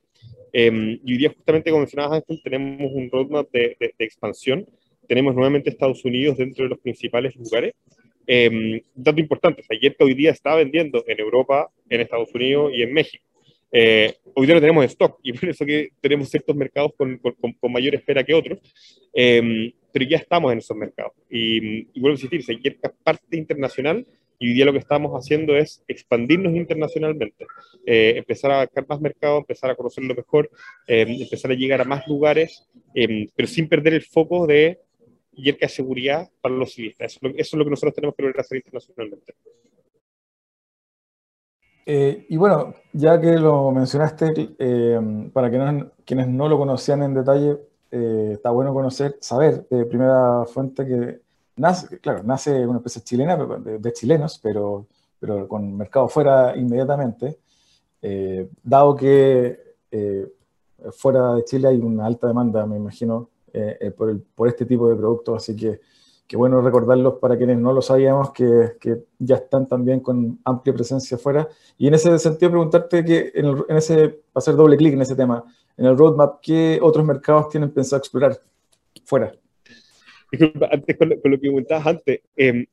[0.60, 4.66] Eh, y hoy día, justamente como mencionabas antes, tenemos un roadmap de, de, expansión.
[5.08, 7.76] Tenemos nuevamente Estados Unidos dentro de los principales lugares.
[8.26, 12.92] Eh, dato importante, Yerka hoy día está vendiendo en Europa, en Estados Unidos y en
[12.92, 13.24] México.
[13.72, 17.72] Eh, hoy día no tenemos stock y por eso que tenemos ciertos mercados con, con,
[17.72, 18.58] mayor espera que otros,
[19.14, 21.14] eh, pero ya estamos en esos mercados.
[21.30, 24.08] Y, vuelvo a insistir, si hay parte internacional
[24.40, 27.46] y hoy día lo que estamos haciendo es expandirnos internacionalmente,
[27.86, 30.50] eh, empezar a abarcar más mercados, empezar a conocerlo mejor,
[30.88, 34.80] empezar a llegar a más lugares, pero sin perder el foco de
[35.34, 37.16] Yerka seguridad para los civilistas.
[37.16, 39.34] Eso, eso, es lo que nosotros tenemos que lograr hacer internacionalmente.
[41.90, 45.50] Eh, y bueno, ya que lo mencionaste, eh, para
[46.06, 47.58] quienes no lo conocían en detalle,
[47.92, 51.22] eh, está bueno conocer, saber de primera fuente que
[51.58, 54.88] nace, claro, nace una empresa chilena, de, chilenos, pero,
[55.20, 57.40] pero con mercado fuera inmediatamente,
[58.64, 59.76] dado que
[60.92, 63.30] fuera de Chile hay una alta demanda, me imagino,
[63.98, 65.82] por, por este tipo de productos, así que
[66.28, 70.74] qué bueno recordarlos para quienes no lo sabíamos, que, que, ya están también con amplia
[70.74, 71.48] presencia afuera.
[71.78, 75.44] Y en ese sentido, preguntarte que en, ese, hacer doble clic en ese tema,
[75.78, 78.38] en el roadmap, ¿qué otros mercados tienen pensado explorar
[79.06, 79.34] fuera?
[80.32, 82.66] Disculpa, antes con lo, que comentabas antes, em,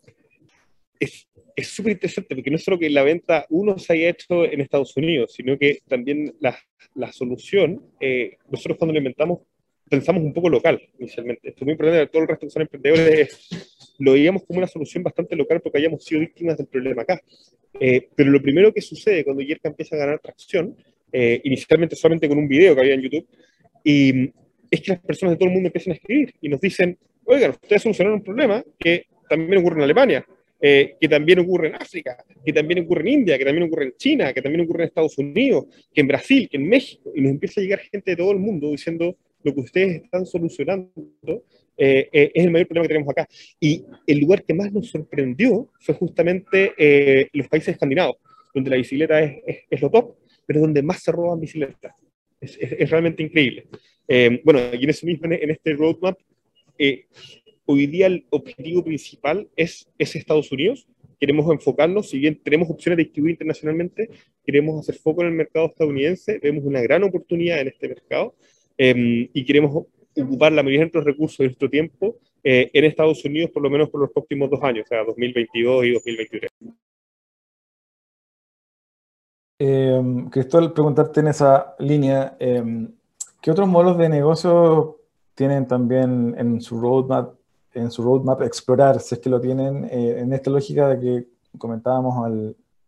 [0.98, 1.26] es,
[1.62, 5.32] súper interesante porque no solo que la venta uno se haya hecho en Estados Unidos,
[5.34, 6.58] sino que también la,
[6.94, 9.40] la solución, eh, nosotros cuando lo inventamos
[9.88, 11.48] pensamos un poco local inicialmente.
[11.48, 13.48] Esto es muy importante, todo el resto que son emprendedores
[13.98, 17.20] lo veíamos como una solución bastante local porque hayamos sido víctimas del problema acá.
[17.78, 20.76] Eh, pero lo primero que sucede cuando Yerka empieza a ganar tracción,
[21.12, 23.26] eh, inicialmente solamente con un video que había en YouTube,
[23.84, 24.32] y
[24.70, 27.50] es que las personas de todo el mundo empiezan a escribir y nos dicen, oigan,
[27.50, 30.26] ustedes solucionaron un problema que también ocurre en Alemania,
[30.66, 33.96] eh, que también ocurre en África, que también ocurre en India, que también ocurre en
[33.98, 37.32] China, que también ocurre en Estados Unidos, que en Brasil, que en México, y nos
[37.32, 40.90] empieza a llegar gente de todo el mundo diciendo lo que ustedes están solucionando
[41.76, 43.28] eh, eh, es el mayor problema que tenemos acá.
[43.60, 48.16] Y el lugar que más nos sorprendió fue justamente los países escandinavos,
[48.54, 51.92] donde la bicicleta es, es, lo top, pero donde más se roban bicicletas.
[52.40, 53.66] Es, es realmente increíble.
[54.44, 56.16] bueno, y en eso mismo, en este roadmap,
[57.66, 60.86] hoy día el objetivo principal es, es Estados Unidos.
[61.18, 64.10] Queremos enfocarnos, si bien tenemos opciones de distribuir internacionalmente,
[64.44, 68.34] queremos hacer foco en el mercado estadounidense, vemos una gran oportunidad en este mercado
[68.76, 73.24] em, y queremos ocupar la mayoría de nuestros recursos y nuestro tiempo eh, en Estados
[73.24, 76.50] Unidos, por lo menos por los próximos dos años, o sea, 2022 y 2023.
[79.60, 82.92] Eh, Cristóbal, preguntarte en esa línea, em,
[83.40, 85.03] ¿qué otros modelos de negocio
[85.34, 87.34] tienen también en su roadmap
[87.74, 91.58] en su roadmap explorar, si es que lo tienen, eh, en esta lógica de que
[91.58, 92.26] comentábamos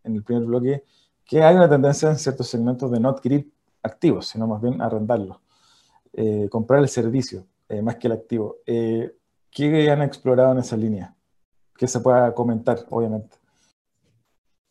[0.03, 0.83] en el primer bloque,
[1.25, 3.51] que hay una tendencia en ciertos segmentos de no adquirir
[3.83, 5.37] activos, sino más bien arrendarlos,
[6.13, 8.57] eh, comprar el servicio eh, más que el activo.
[8.65, 11.13] ¿Qué han explorado en esa línea?
[11.77, 13.37] Que se pueda comentar, obviamente.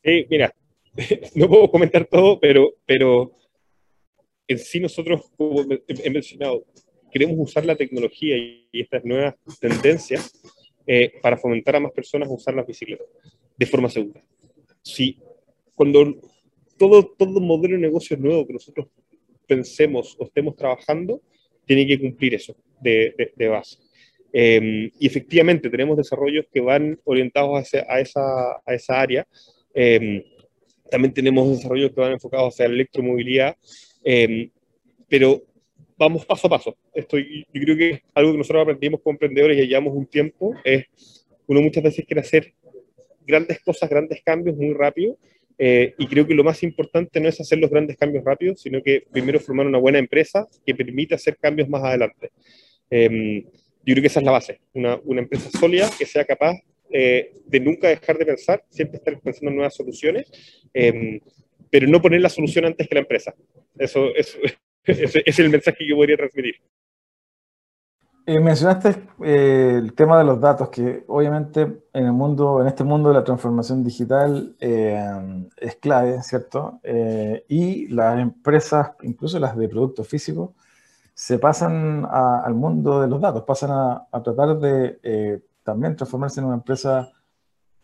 [0.02, 0.54] Sí, mira,
[1.34, 3.32] no puedo comentar todo, pero, pero
[4.48, 5.62] en sí nosotros, como
[6.10, 6.64] mencionado,
[7.18, 10.38] queremos usar la tecnología y estas nuevas tendencias
[10.86, 13.06] eh, para fomentar a más personas a usar las bicicletas
[13.56, 14.22] de forma segura.
[14.82, 15.18] Si
[15.74, 16.20] cuando
[16.76, 18.88] todo, todo modelo de negocio nuevo que nosotros
[19.46, 21.22] pensemos o estemos trabajando,
[21.64, 23.78] tiene que cumplir eso de, de, base.
[24.30, 29.26] Em, y efectivamente tenemos desarrollos que van orientados hacia, a, esa, a esa área.
[29.72, 30.22] Em,
[30.90, 33.56] también tenemos desarrollos que van enfocados hacia la electromovilidad,
[34.04, 34.50] em,
[35.08, 35.42] pero
[35.96, 36.76] vamos paso a paso.
[36.94, 41.26] Esto, yo creo que algo que nosotros aprendimos como emprendedores y llevamos un tiempo es,
[41.46, 42.52] uno muchas veces quiere hacer
[43.26, 45.16] grandes cosas, grandes cambios muy rápido,
[45.58, 48.82] eh, y creo que lo más importante no es hacer los grandes cambios rápidos, sino
[48.82, 52.30] que primero formar una buena empresa que permita hacer cambios más adelante.
[52.90, 56.56] Em, yo creo que esa es la base, una, una empresa sólida que sea capaz
[56.90, 60.30] eh, de nunca dejar de pensar, siempre estar pensando en nuevas soluciones,
[60.74, 61.20] em,
[61.70, 63.34] pero no poner la solución antes que la empresa.
[63.78, 64.38] Eso, eso,
[64.86, 66.56] ese, es el mensaje que yo podría transmitir.
[68.28, 71.60] Eh, mencionaste eh, el tema de los datos, que obviamente
[71.92, 75.00] en el mundo, en este mundo de la transformación digital eh,
[75.56, 76.80] es clave, ¿cierto?
[77.48, 80.50] y las empresas, incluso las de productos físicos,
[81.14, 86.56] se pasan al mundo de los datos, pasan a, tratar de también transformarse en una
[86.56, 87.08] empresa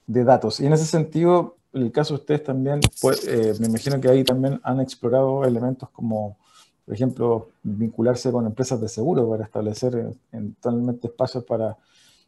[0.07, 0.59] de datos.
[0.59, 3.29] Y en ese sentido, el caso de ustedes también, pues,
[3.61, 6.39] me imagino que ahí también han explorado elementos como
[6.85, 11.77] por ejemplo, vincularse con empresas de seguro para establecer eventualmente espacios para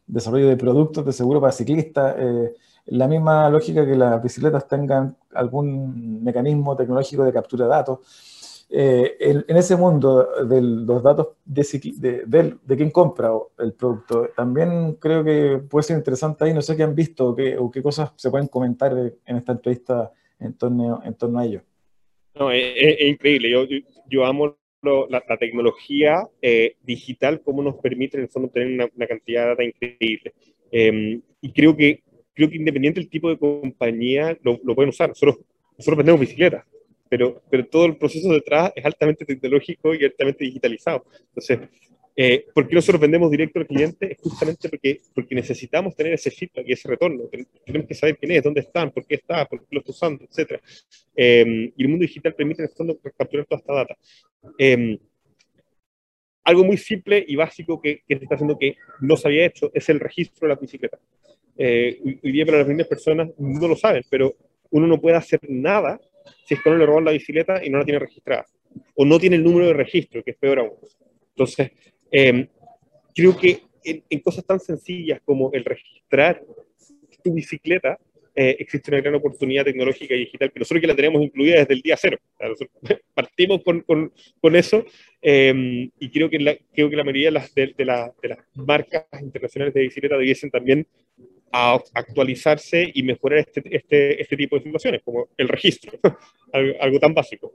[0.07, 2.15] desarrollo de productos de seguro para ciclistas.
[2.17, 2.53] Eh,
[2.87, 8.65] la misma lógica que las bicicletas tengan algún mecanismo tecnológico de captura de datos.
[8.69, 14.93] Eh, en, ese mundo de los datos de, de, de, quien compra el producto, también
[14.95, 17.83] creo que puede ser interesante ahí, no sé qué han visto o qué, o qué
[17.83, 21.61] cosas se pueden comentar en esta entrevista en torno, en torno a ello.
[22.37, 23.49] No, es, increíble.
[23.49, 23.77] Yo, yo,
[24.25, 29.49] amo la, tecnología eh, digital, cómo nos permite en el fondo tener una, cantidad de
[29.49, 30.33] data increíble.
[30.71, 35.09] Em, y creo que, creo que independiente del tipo de compañía, lo, lo pueden usar.
[35.09, 35.39] Nosotros,
[35.77, 36.65] nosotros vendemos bicicletas,
[37.09, 41.05] pero, pero todo el proceso detrás es altamente tecnológico y altamente digitalizado.
[41.27, 41.59] Entonces,
[42.15, 44.13] eh, ¿Por qué nosotros vendemos directo al cliente?
[44.13, 47.23] Es justamente porque, porque necesitamos tener ese feedback y ese retorno.
[47.65, 50.23] Tenemos que saber quién es, dónde están, por qué está, por qué lo está usando,
[50.23, 50.61] etc.
[51.15, 53.97] Eh, y el mundo digital permite en el fondo capturar toda esta data.
[54.57, 54.97] Eh,
[56.45, 59.71] algo muy simple y básico que, que, se está haciendo que no se había hecho
[59.73, 60.99] es el registro de la bicicleta.
[61.57, 64.35] Eh, hoy día para las primeras personas no lo saben, pero
[64.69, 65.99] uno no puede hacer nada
[66.45, 68.45] si es que no le roban la bicicleta y no la tiene registrada.
[68.95, 70.73] O no tiene el número de registro, que es peor aún.
[71.29, 71.71] Entonces,
[72.11, 72.47] Em,
[73.13, 76.43] creo que en, cosas tan sencillas como el registrar
[77.23, 77.99] tu bicicleta,
[78.37, 81.81] eh, existe una gran oportunidad tecnológica y digital que nosotros la tenemos incluida desde el
[81.81, 82.17] día cero.
[83.13, 84.85] partimos con, con, con eso
[85.21, 88.11] em, y creo que, la, creo que la mayoría de las, de, las
[88.55, 90.85] marcas internacionales de bicicleta debiesen también
[91.51, 95.97] a actualizarse y mejorar este, este, este tipo de situaciones, como el registro,
[96.81, 97.53] algo, tan básico.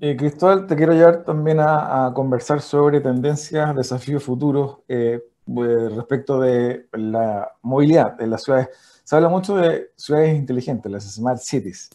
[0.00, 6.88] Eh, Cristóbal, te quiero llevar también a, conversar sobre tendencias, desafíos futuros eh, respecto de
[6.92, 8.68] la movilidad en las ciudades.
[9.04, 11.90] Se habla mucho de ciudades inteligentes, las smart cities.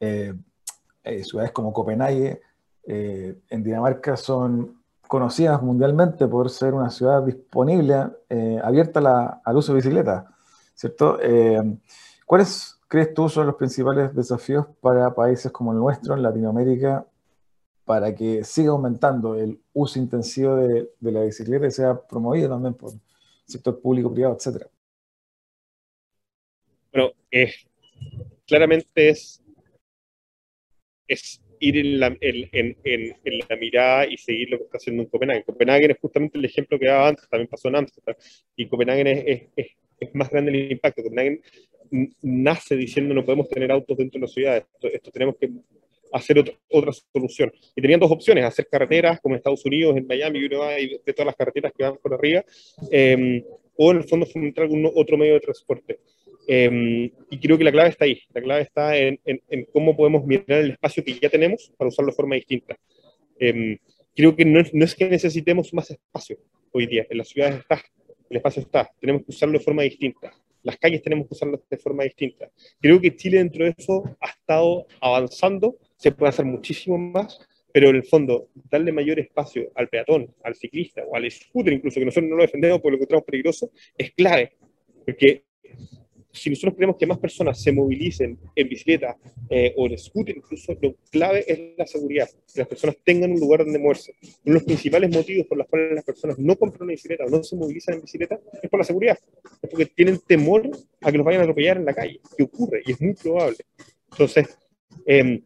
[0.00, 0.34] Eh,
[1.22, 2.40] ciudades como Copenhague,
[2.86, 9.76] en Dinamarca, son conocidas mundialmente por ser una ciudad disponible, eh, abierta al uso de
[9.76, 10.26] bicicleta,
[10.74, 11.18] ¿cierto?
[11.20, 11.78] Eh,
[12.26, 17.06] ¿Cuáles crees tú son los principales desafíos para países como el nuestro, en Latinoamérica,
[17.84, 22.92] para que siga aumentando el uso intensivo de, la bicicleta y sea promovido también por
[22.92, 23.00] el
[23.44, 24.68] sector público, privado, etcétera?
[26.92, 27.12] Bueno,
[28.46, 29.42] claramente es,
[31.08, 32.10] es ir en la,
[33.56, 35.44] mirada y seguir lo que está haciendo en Copenhague.
[35.44, 38.14] Copenhague es justamente el ejemplo que daba antes, también pasó en Amsterdam,
[38.56, 39.68] y Copenhague es,
[40.12, 41.02] más grande el impacto.
[41.02, 41.40] Copenhague
[42.22, 45.50] nace diciendo no podemos tener autos dentro de la ciudad, esto, tenemos que
[46.14, 47.52] hacer otra, otra, solución.
[47.74, 51.26] Y tenían dos opciones, hacer carreteras como en Estados Unidos, en Miami, y de todas
[51.26, 52.44] las carreteras que van por arriba,
[52.90, 53.44] eh,
[53.76, 55.98] o en el fondo fomentar algún otro medio de transporte.
[56.46, 58.20] Em, y creo que la clave está ahí.
[58.32, 62.12] La clave está en, en, cómo podemos mirar el espacio que ya tenemos para usarlo
[62.12, 62.76] de forma distinta.
[63.38, 63.78] Eh,
[64.14, 66.38] creo que no, no, es que necesitemos más espacio
[66.72, 67.06] hoy día.
[67.10, 67.82] En las ciudades está,
[68.30, 68.90] el espacio está.
[69.00, 70.32] Tenemos que usarlo de forma distinta.
[70.62, 72.50] Las calles tenemos que usarlo de forma distinta.
[72.80, 75.76] Creo que Chile dentro de eso ha estado avanzando.
[75.96, 77.38] Se puede hacer muchísimo más,
[77.72, 81.98] pero en el fondo, darle mayor espacio al peatón, al ciclista o al scooter, incluso
[81.98, 84.52] que nosotros no lo defendemos porque lo encontramos peligroso, es clave.
[85.04, 85.44] Porque
[86.34, 89.16] si nosotros queremos que más personas se movilicen en bicicleta
[89.48, 93.40] eh, o en scooter, incluso lo clave es la seguridad, que las personas tengan un
[93.40, 94.14] lugar donde moverse.
[94.22, 97.28] Uno de los principales motivos por los cuales las personas no compran una bicicleta o
[97.28, 99.18] no se movilizan en bicicleta es por la seguridad,
[99.62, 100.68] es porque tienen temor
[101.00, 103.58] a que los vayan a atropellar en la calle, que ocurre y es muy probable.
[104.10, 104.58] Entonces,
[105.06, 105.42] eh,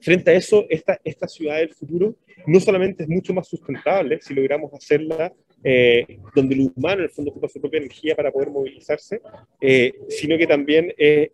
[0.00, 4.34] frente a eso, esta, esta ciudad del futuro no solamente es mucho más sustentable si
[4.34, 5.32] logramos hacerla
[5.64, 9.20] eh, donde el humano en el fondo ocupa su propia energía para poder movilizarse,
[9.60, 11.30] eh, sino que también es,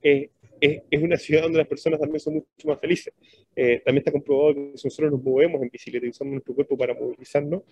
[0.60, 3.14] es, una ciudad donde las personas también son mucho más felices.
[3.56, 6.76] Eh, también está comprobado que si nosotros nos movemos en bicicleta y usamos nuestro cuerpo
[6.76, 7.62] para movilizarnos,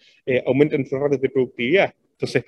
[0.47, 1.95] aumentan nuestros ratos de productividad.
[2.13, 2.45] Entonces,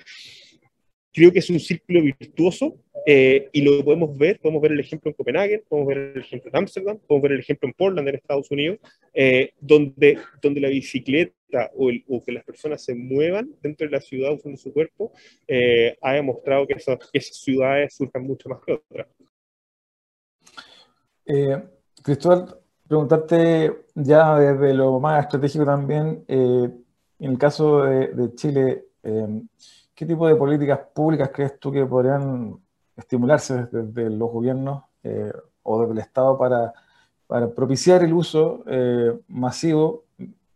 [1.13, 5.09] creo que es un círculo virtuoso eh, y lo podemos ver, podemos ver el ejemplo
[5.09, 8.15] en Copenhague, podemos ver el ejemplo en Ámsterdam, podemos ver el ejemplo en Portland, en
[8.15, 8.79] Estados Unidos,
[9.13, 14.33] eh, donde, donde la bicicleta o, que las personas se muevan dentro de la ciudad
[14.33, 15.11] usando su cuerpo,
[15.47, 16.99] eh, ha demostrado que esas,
[17.31, 19.07] ciudades surjan mucho más que otras.
[22.03, 26.85] Cristóbal, preguntarte ya desde lo más estratégico también, en
[27.19, 28.83] el caso de, de Chile,
[29.99, 32.57] ¿qué tipo de políticas públicas crees tú que podrían
[32.95, 35.29] estimularse desde, los gobiernos eh,
[35.61, 36.73] o desde el Estado para,
[37.53, 40.05] propiciar el uso eh, masivo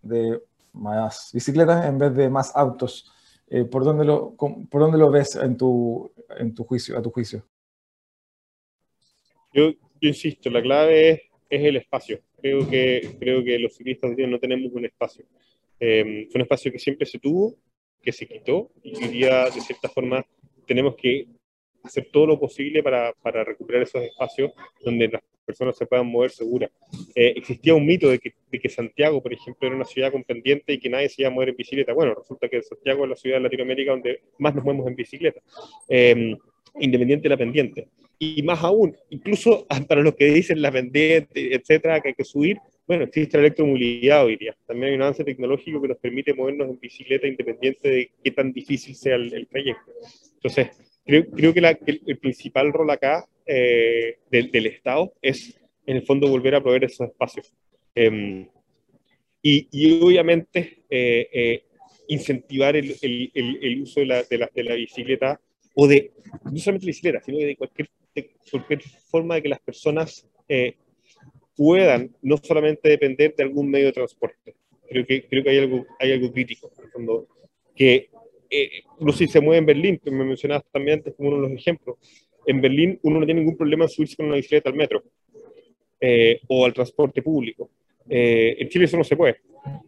[0.02, 3.12] de más bicicletas en vez de más autos.
[3.50, 6.10] Eh, ¿por, dónde lo, ¿Por dónde lo ves en tu,
[6.66, 7.46] juicio, a tu juicio?
[9.54, 12.22] Yo, insisto, la clave es, es, el espacio.
[12.42, 15.26] Creo que, creo que los ciclistas no tenemos un espacio.
[15.78, 17.58] fue un espacio que siempre se tuvo,
[18.04, 20.26] que se quitó y hoy día, de cierta forma,
[20.68, 21.28] tenemos que
[21.84, 24.52] hacer todo lo posible para, para recuperar esos espacios
[24.84, 26.72] donde las personas se puedan mover seguras.
[27.16, 30.24] Eh, existía un mito de que, de que, Santiago, por ejemplo, era una ciudad con
[30.24, 31.94] pendiente y que nadie se iba a mover en bicicleta.
[31.94, 35.42] Bueno, resulta que Santiago es la ciudad de Latinoamérica donde más nos movemos en bicicleta,
[35.90, 36.36] eh,
[36.80, 37.88] independiente de la pendiente.
[38.20, 42.58] Y más aún, incluso para los que dicen la pendiente, etcétera, que hay que subir,
[42.88, 44.56] bueno, existe la electromovilidad hoy día.
[44.66, 48.52] También hay un avance tecnológico que nos permite movernos en bicicleta independiente de qué tan
[48.52, 49.92] difícil sea el, el trayecto.
[50.36, 50.68] Entonces,
[51.06, 56.04] creo, creo que, la, el, principal rol acá eh, del, del, Estado es, en el
[56.04, 57.54] fondo, volver a proveer esos espacios.
[57.96, 58.48] Eh,
[59.46, 61.64] y, y, obviamente, eh, eh,
[62.08, 65.40] incentivar el, el, el, uso de la, de, la, de la, bicicleta,
[65.76, 66.14] o de,
[66.46, 70.78] no solamente la bicicleta, sino de cualquier, de cualquier forma de que las personas eh,
[71.56, 74.56] puedan no solamente depender de algún medio de transporte.
[74.90, 77.28] Creo que, creo que hay, algo, hay algo crítico, en el fondo,
[77.76, 78.10] que
[78.50, 78.70] eh,
[79.16, 81.98] si se mueve en Berlín, que me mencionabas también antes como uno de los ejemplos.
[82.46, 85.04] En Berlín uno no tiene ningún problema en subirse con una bicicleta al metro
[86.00, 87.70] eh, o al transporte público.
[88.10, 89.38] Eh, en Chile eso no se puede.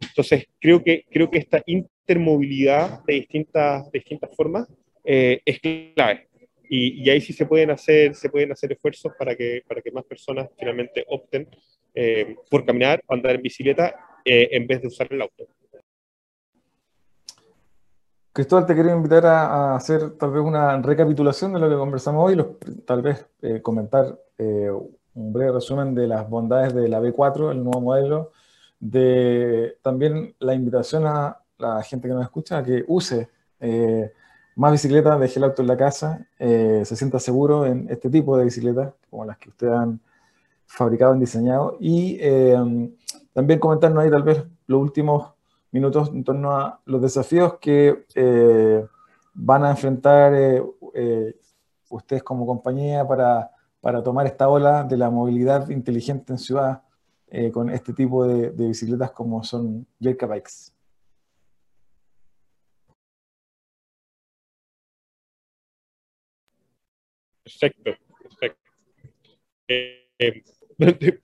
[0.01, 4.67] Entonces, creo que, creo que esta intermovilidad de distintas, de distintas formas
[5.03, 6.27] eh, es clave.
[6.69, 9.91] Y, y, ahí sí se pueden hacer, se pueden hacer esfuerzos para que, para que
[9.91, 11.47] más personas finalmente opten
[12.51, 13.95] por caminar o andar en bicicleta
[14.25, 15.47] en vez de usar el auto.
[18.35, 22.45] Cristóbal, te quería invitar a, hacer tal vez una recapitulación de lo que conversamos hoy,
[22.85, 24.69] tal vez eh, comentar eh,
[25.13, 28.33] un breve resumen de las bondades de la B4, el nuevo modelo,
[28.77, 33.29] de también la invitación a la gente que nos escucha a que use
[33.61, 34.11] eh,
[34.55, 38.45] más bicicletas, deje el auto en la casa, se sienta seguro en este tipo de
[38.45, 39.99] bicicletas, como las que ustedes han
[40.65, 42.19] fabricado y diseñado, y
[43.33, 45.35] también comentarnos ahí tal vez los últimos
[45.75, 48.85] minutos en torno a los desafíos que eh,
[49.33, 51.35] van a enfrentar eh, eh,
[51.89, 53.51] ustedes como compañía para,
[53.81, 56.81] para, tomar esta ola de la movilidad inteligente en ciudad
[57.51, 60.74] con este tipo de, bicicletas como son Jerka Bikes.
[67.45, 67.91] Perfecto,
[68.21, 68.59] perfecto.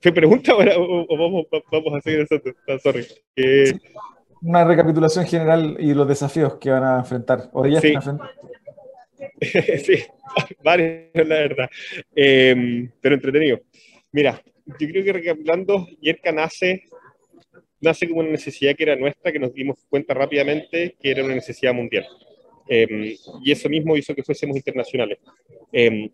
[0.00, 2.54] ¿Te pregunta ahora o, vamos, vamos, a seguir haciendo?
[2.66, 3.06] Ah, sorry
[4.42, 7.48] una recapitulación general y los desafíos que van a enfrentar.
[7.52, 7.94] ¿O ya sí.
[9.84, 10.04] sí,
[10.62, 11.70] varios, la verdad.
[12.14, 13.60] Em, pero entretenido.
[14.10, 16.84] Mira, yo creo que recapitulando, Yerka nace,
[17.80, 21.34] nace como una necesidad que era nuestra, que nos dimos cuenta rápidamente que era una
[21.34, 22.06] necesidad mundial.
[22.74, 23.14] Em,
[23.44, 25.18] y eso mismo hizo que fuésemos internacionales.
[25.70, 26.08] Em,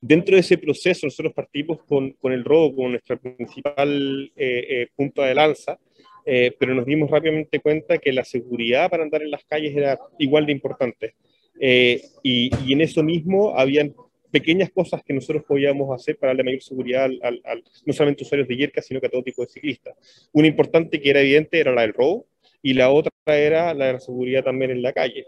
[0.00, 4.86] dentro de ese proceso, nosotros partimos con, con el robo como nuestro principal eh, eh,
[4.96, 5.78] punto de lanza,
[6.26, 9.96] eh, pero nos dimos rápidamente cuenta que la seguridad para andar en las calles era
[10.18, 11.14] igual de importante.
[11.60, 13.94] Eh, y, en eso mismo habían
[14.32, 18.56] pequeñas cosas que nosotros podíamos hacer para darle mayor seguridad al, no solamente usuarios de
[18.56, 19.94] Yerka, sino que a todo tipo de ciclistas.
[20.32, 22.26] Una importante que era evidente era la del robo
[22.60, 25.26] y la otra era la de la seguridad también en la calle.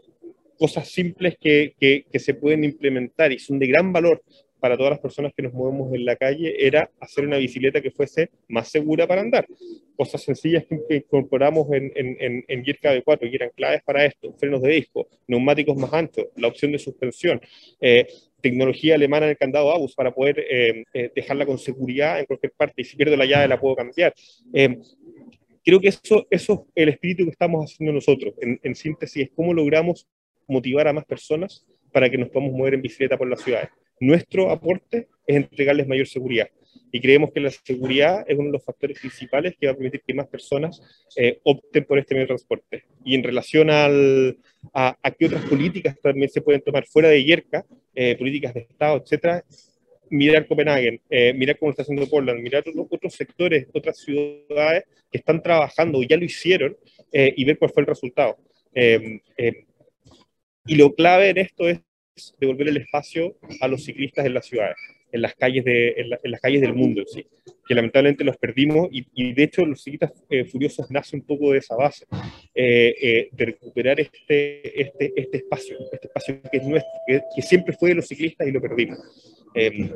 [0.58, 4.22] Cosas simples que, que, que se pueden implementar y son de gran valor
[4.60, 7.90] para todas las personas que nos movemos en la calle era hacer una bicicleta que
[7.90, 9.46] fuese más segura para andar.
[9.96, 14.72] Cosas sencillas que incorporamos en, en, en, B4 y eran claves para esto, frenos de
[14.72, 17.40] disco, neumáticos más anchos, la opción de suspensión,
[17.80, 18.06] eh,
[18.40, 22.52] tecnología alemana en el candado ABUS para poder eh, eh, dejarla con seguridad en cualquier
[22.52, 24.14] parte y si pierdo la llave la puedo cambiar.
[25.64, 28.34] creo que eso, eso es el espíritu que estamos haciendo nosotros.
[28.40, 30.06] En, en síntesis, es cómo logramos
[30.46, 33.70] motivar a más personas para que nos podamos mover en bicicleta por las ciudades.
[34.00, 36.48] Nuestro aporte es entregarles mayor seguridad
[36.92, 40.02] y creemos que la seguridad es uno de los factores principales que va a permitir
[40.06, 40.80] que más personas
[41.16, 42.84] eh, opten por este medio de transporte.
[43.04, 44.38] Y en relación al,
[44.72, 48.60] a, a, qué otras políticas también se pueden tomar fuera de IERCA, eh, políticas de
[48.60, 49.44] Estado, etcétera,
[50.08, 55.18] mirar Copenhague, eh, mirar cómo está haciendo Portland, mirar otros, otros sectores, otras ciudades que
[55.18, 56.76] están trabajando ya lo hicieron
[57.12, 58.36] y ver cuál fue el resultado.
[60.66, 61.80] Y lo clave en esto es
[62.38, 64.76] devolver el espacio a los ciclistas en las ciudades,
[65.12, 67.26] en las calles, de, en, las calles del mundo, ¿sí?
[67.66, 71.58] que lamentablemente los perdimos y, de hecho los ciclistas eh, furiosos nacen un poco de
[71.58, 72.06] esa base,
[72.54, 77.74] eh, eh, de recuperar este, este, este espacio, este espacio que es nuestro, que, siempre
[77.74, 78.98] fue de los ciclistas y lo perdimos.
[79.54, 79.90] Em,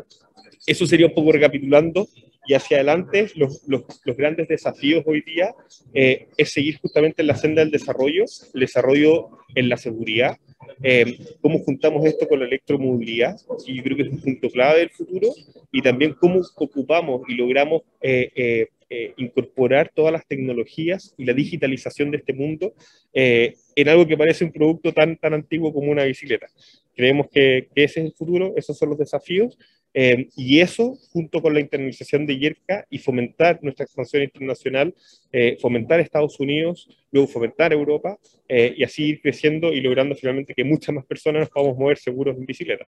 [0.66, 2.06] eso sería un poco recapitulando
[2.50, 5.54] y hacia adelante los, los, los grandes desafíos hoy día
[5.94, 8.24] es seguir justamente en la senda del desarrollo,
[8.54, 10.36] el desarrollo en la seguridad,
[10.82, 13.36] eh, cómo juntamos esto con la electromovilidad,
[13.68, 15.28] y yo creo que es un punto clave del futuro,
[15.70, 22.10] y también cómo ocupamos y logramos eh, eh, incorporar todas las tecnologías y la digitalización
[22.10, 22.74] de este mundo
[23.12, 26.48] en algo que parece un producto tan, tan antiguo como una bicicleta.
[26.96, 29.56] Creemos que, que ese es el futuro, esos son los desafíos,
[29.92, 34.94] eh, y eso, junto con la internalización de IERCA y fomentar nuestra expansión internacional,
[35.32, 38.18] eh, fomentar Estados Unidos, luego fomentar Europa,
[38.48, 41.98] eh, y así ir creciendo y logrando finalmente que muchas más personas nos podamos mover
[41.98, 42.86] seguros en bicicleta.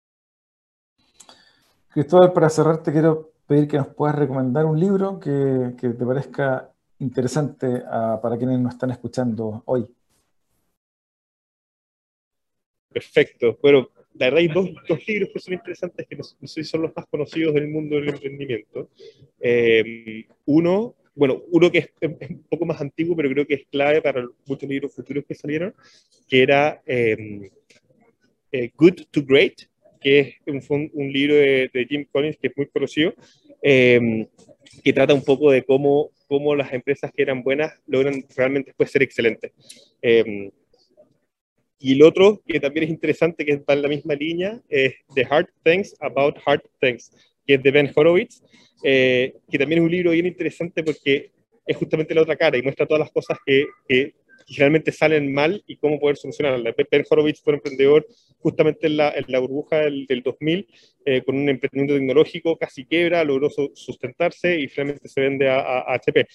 [1.89, 6.05] Cristóbal, para cerrar, te quiero pedir que nos puedas recomendar un libro que, que te
[6.05, 9.87] parezca interesante ah, para quienes nos están escuchando hoy.
[12.89, 13.57] Perfecto.
[13.61, 13.89] Bueno,
[14.19, 16.95] la verdad hay dos, dos, libros que son interesantes que no, sé si son los
[16.95, 18.89] más conocidos del mundo del emprendimiento.
[19.39, 24.01] Eh, uno, bueno, uno que es, un poco más antiguo, pero creo que es clave
[24.01, 25.73] para muchos libros futuros que salieron,
[26.27, 27.49] que era eh,
[28.51, 29.63] eh, Good to Great,
[30.01, 33.13] que es un, un libro de, de, Jim Collins que es muy conocido,
[33.61, 38.91] que trata un poco de cómo, cómo las empresas que eran buenas logran realmente después
[38.91, 39.51] ser excelentes.
[41.79, 45.27] Y el otro, que también es interesante, que está en la misma línea, es The
[45.29, 47.11] Hard Things About Hard Things,
[47.45, 48.41] que es de Ben Horowitz,
[48.83, 51.31] eh, que también es un libro bien interesante porque
[51.65, 54.13] es justamente la otra cara y muestra todas las cosas que, que
[54.47, 56.73] generalmente salen mal y cómo poder solucionarlas.
[56.89, 58.07] Ben Horowitz fue un emprendedor
[58.39, 60.67] justamente en la, en la burbuja del, 2000,
[61.05, 65.95] eh, con un emprendimiento tecnológico casi quiebra, logró sustentarse y finalmente se vende a, a,
[65.95, 66.27] HP.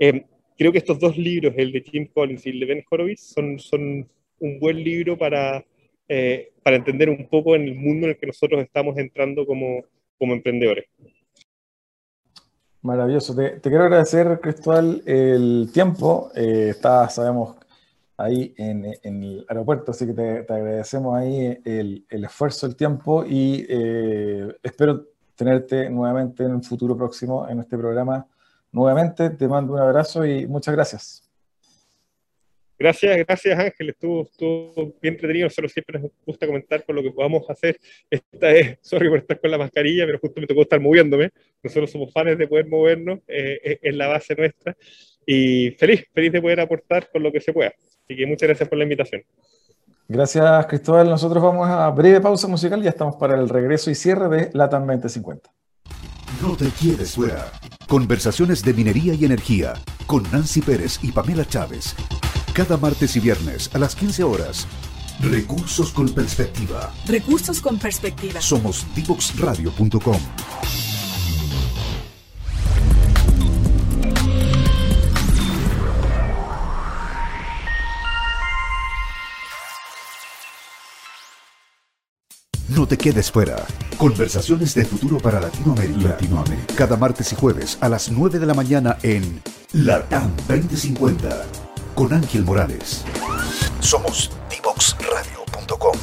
[0.00, 0.24] Eh,
[0.58, 3.58] creo que estos dos libros, el de Jim Collins y el de Ben Horowitz, son,
[3.58, 4.08] son
[4.40, 5.64] un buen libro para,
[6.08, 9.84] eh, para entender un poco en el mundo en el que nosotros estamos entrando como,
[10.18, 10.86] como emprendedores.
[12.82, 13.34] Maravilloso.
[13.34, 16.30] Te, quiero agradecer, Cristóbal, el tiempo.
[16.36, 17.56] Eh, está, sabemos,
[18.16, 24.56] ahí en, el aeropuerto, así que te, agradecemos ahí el, esfuerzo, el tiempo y eh,
[24.62, 28.26] espero tenerte nuevamente en un futuro próximo en este programa.
[28.72, 31.25] Nuevamente te mando un abrazo y muchas gracias.
[32.78, 37.10] Gracias, gracias Ángel, estuvo, estuvo bien entretenido, nosotros siempre nos gusta comentar con lo que
[37.10, 37.78] podamos hacer.
[38.10, 41.30] Esta es, sorry por estar con la mascarilla, pero justo me tocó estar moviéndome.
[41.62, 44.76] Nosotros somos fans de poder movernos, eh, es la base nuestra.
[45.26, 47.72] Y feliz, feliz de poder aportar con lo que se pueda.
[48.04, 49.22] Así que muchas gracias por la invitación.
[50.06, 51.08] Gracias, Cristóbal.
[51.08, 54.50] Nosotros vamos a breve pausa musical y ya estamos para el regreso y cierre de
[54.52, 55.50] LATAM 2050.
[56.42, 57.50] No te quedes fuera.
[57.88, 59.74] Conversaciones de minería y energía
[60.06, 61.96] con Nancy Pérez y Pamela Chávez
[62.56, 64.66] cada martes y viernes a las 15 horas.
[65.20, 66.90] Recursos con perspectiva.
[67.06, 68.40] Recursos con perspectiva.
[68.40, 70.16] Somos divoxradio.com.
[82.70, 83.66] No te quedes fuera.
[83.98, 86.08] Conversaciones de futuro para Latinoamérica.
[86.08, 86.74] Latinoamérica.
[86.74, 89.42] Cada martes y jueves a las 9 de la mañana en
[89.74, 91.65] Latam 2050
[91.96, 93.06] con Ángel Morales.
[93.80, 95.96] Somos divoxradio.com.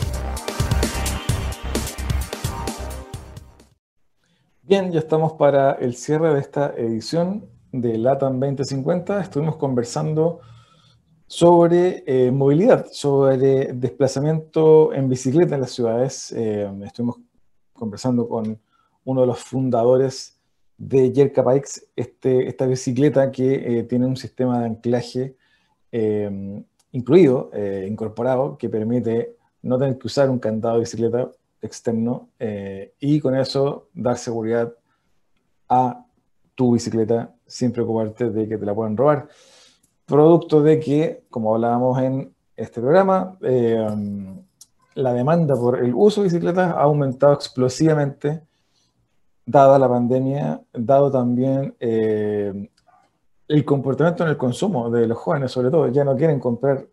[4.64, 9.22] Bien, ya estamos para el cierre de esta edición de LATAM 2050.
[9.22, 10.40] Estuvimos conversando
[11.28, 16.32] sobre eh, movilidad, sobre desplazamiento en bicicleta en las ciudades.
[16.32, 17.18] Eh, estuvimos
[17.72, 18.60] conversando con
[19.06, 20.40] uno de los fundadores
[20.76, 25.36] de Yerka Bikes, este, esta bicicleta que eh, tiene un sistema de anclaje
[25.96, 31.30] Em, incluido, eh, incorporado, que permite no tener que usar un candado de bicicleta
[31.62, 34.74] externo eh, y con eso dar seguridad
[35.70, 36.04] a
[36.56, 39.28] tu bicicleta sin preocuparte de que te la puedan robar.
[40.08, 44.42] Producto de que, como hablábamos en este programa, em,
[44.96, 48.42] la demanda por el uso de bicicletas ha aumentado explosivamente
[49.46, 52.72] dada la pandemia, dado también eh,
[53.54, 56.88] el comportamiento en el consumo de los jóvenes, sobre todo, ya no quieren comprar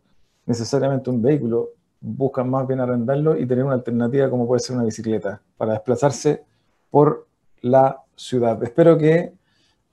[0.44, 1.70] necesariamente un vehículo,
[2.02, 6.44] buscan más bien arrendarlo y tener una alternativa como puede ser una bicicleta para desplazarse
[6.90, 7.26] por
[7.62, 8.62] la ciudad.
[8.62, 9.32] Espero que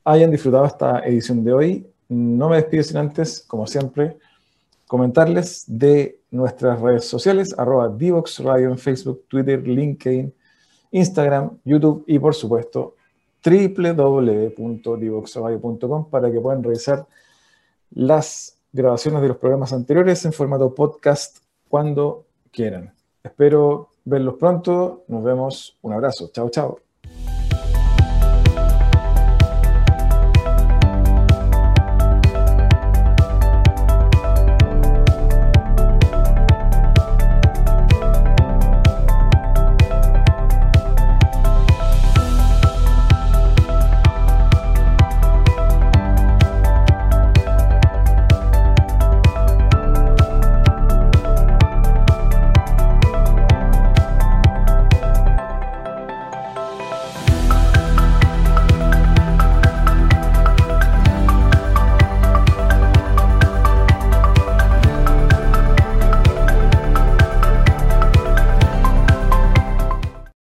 [0.04, 1.88] hayan disfrutado esta edición de hoy.
[2.10, 4.18] No me despido sin antes, como siempre,
[4.88, 10.34] comentarles de nuestras redes sociales, arroba Divox Radio en Facebook, Twitter, LinkedIn,
[10.92, 12.97] Instagram, YouTube y por supuesto
[13.44, 17.06] www.divoxradio.com para que puedan revisar
[17.92, 21.38] las grabaciones de los programas anteriores en formato podcast
[21.70, 22.94] cuando quieran.
[23.24, 25.04] Espero verlos pronto.
[25.08, 25.78] Nos vemos.
[25.82, 26.30] Un abrazo.
[26.34, 26.87] Chao, chao.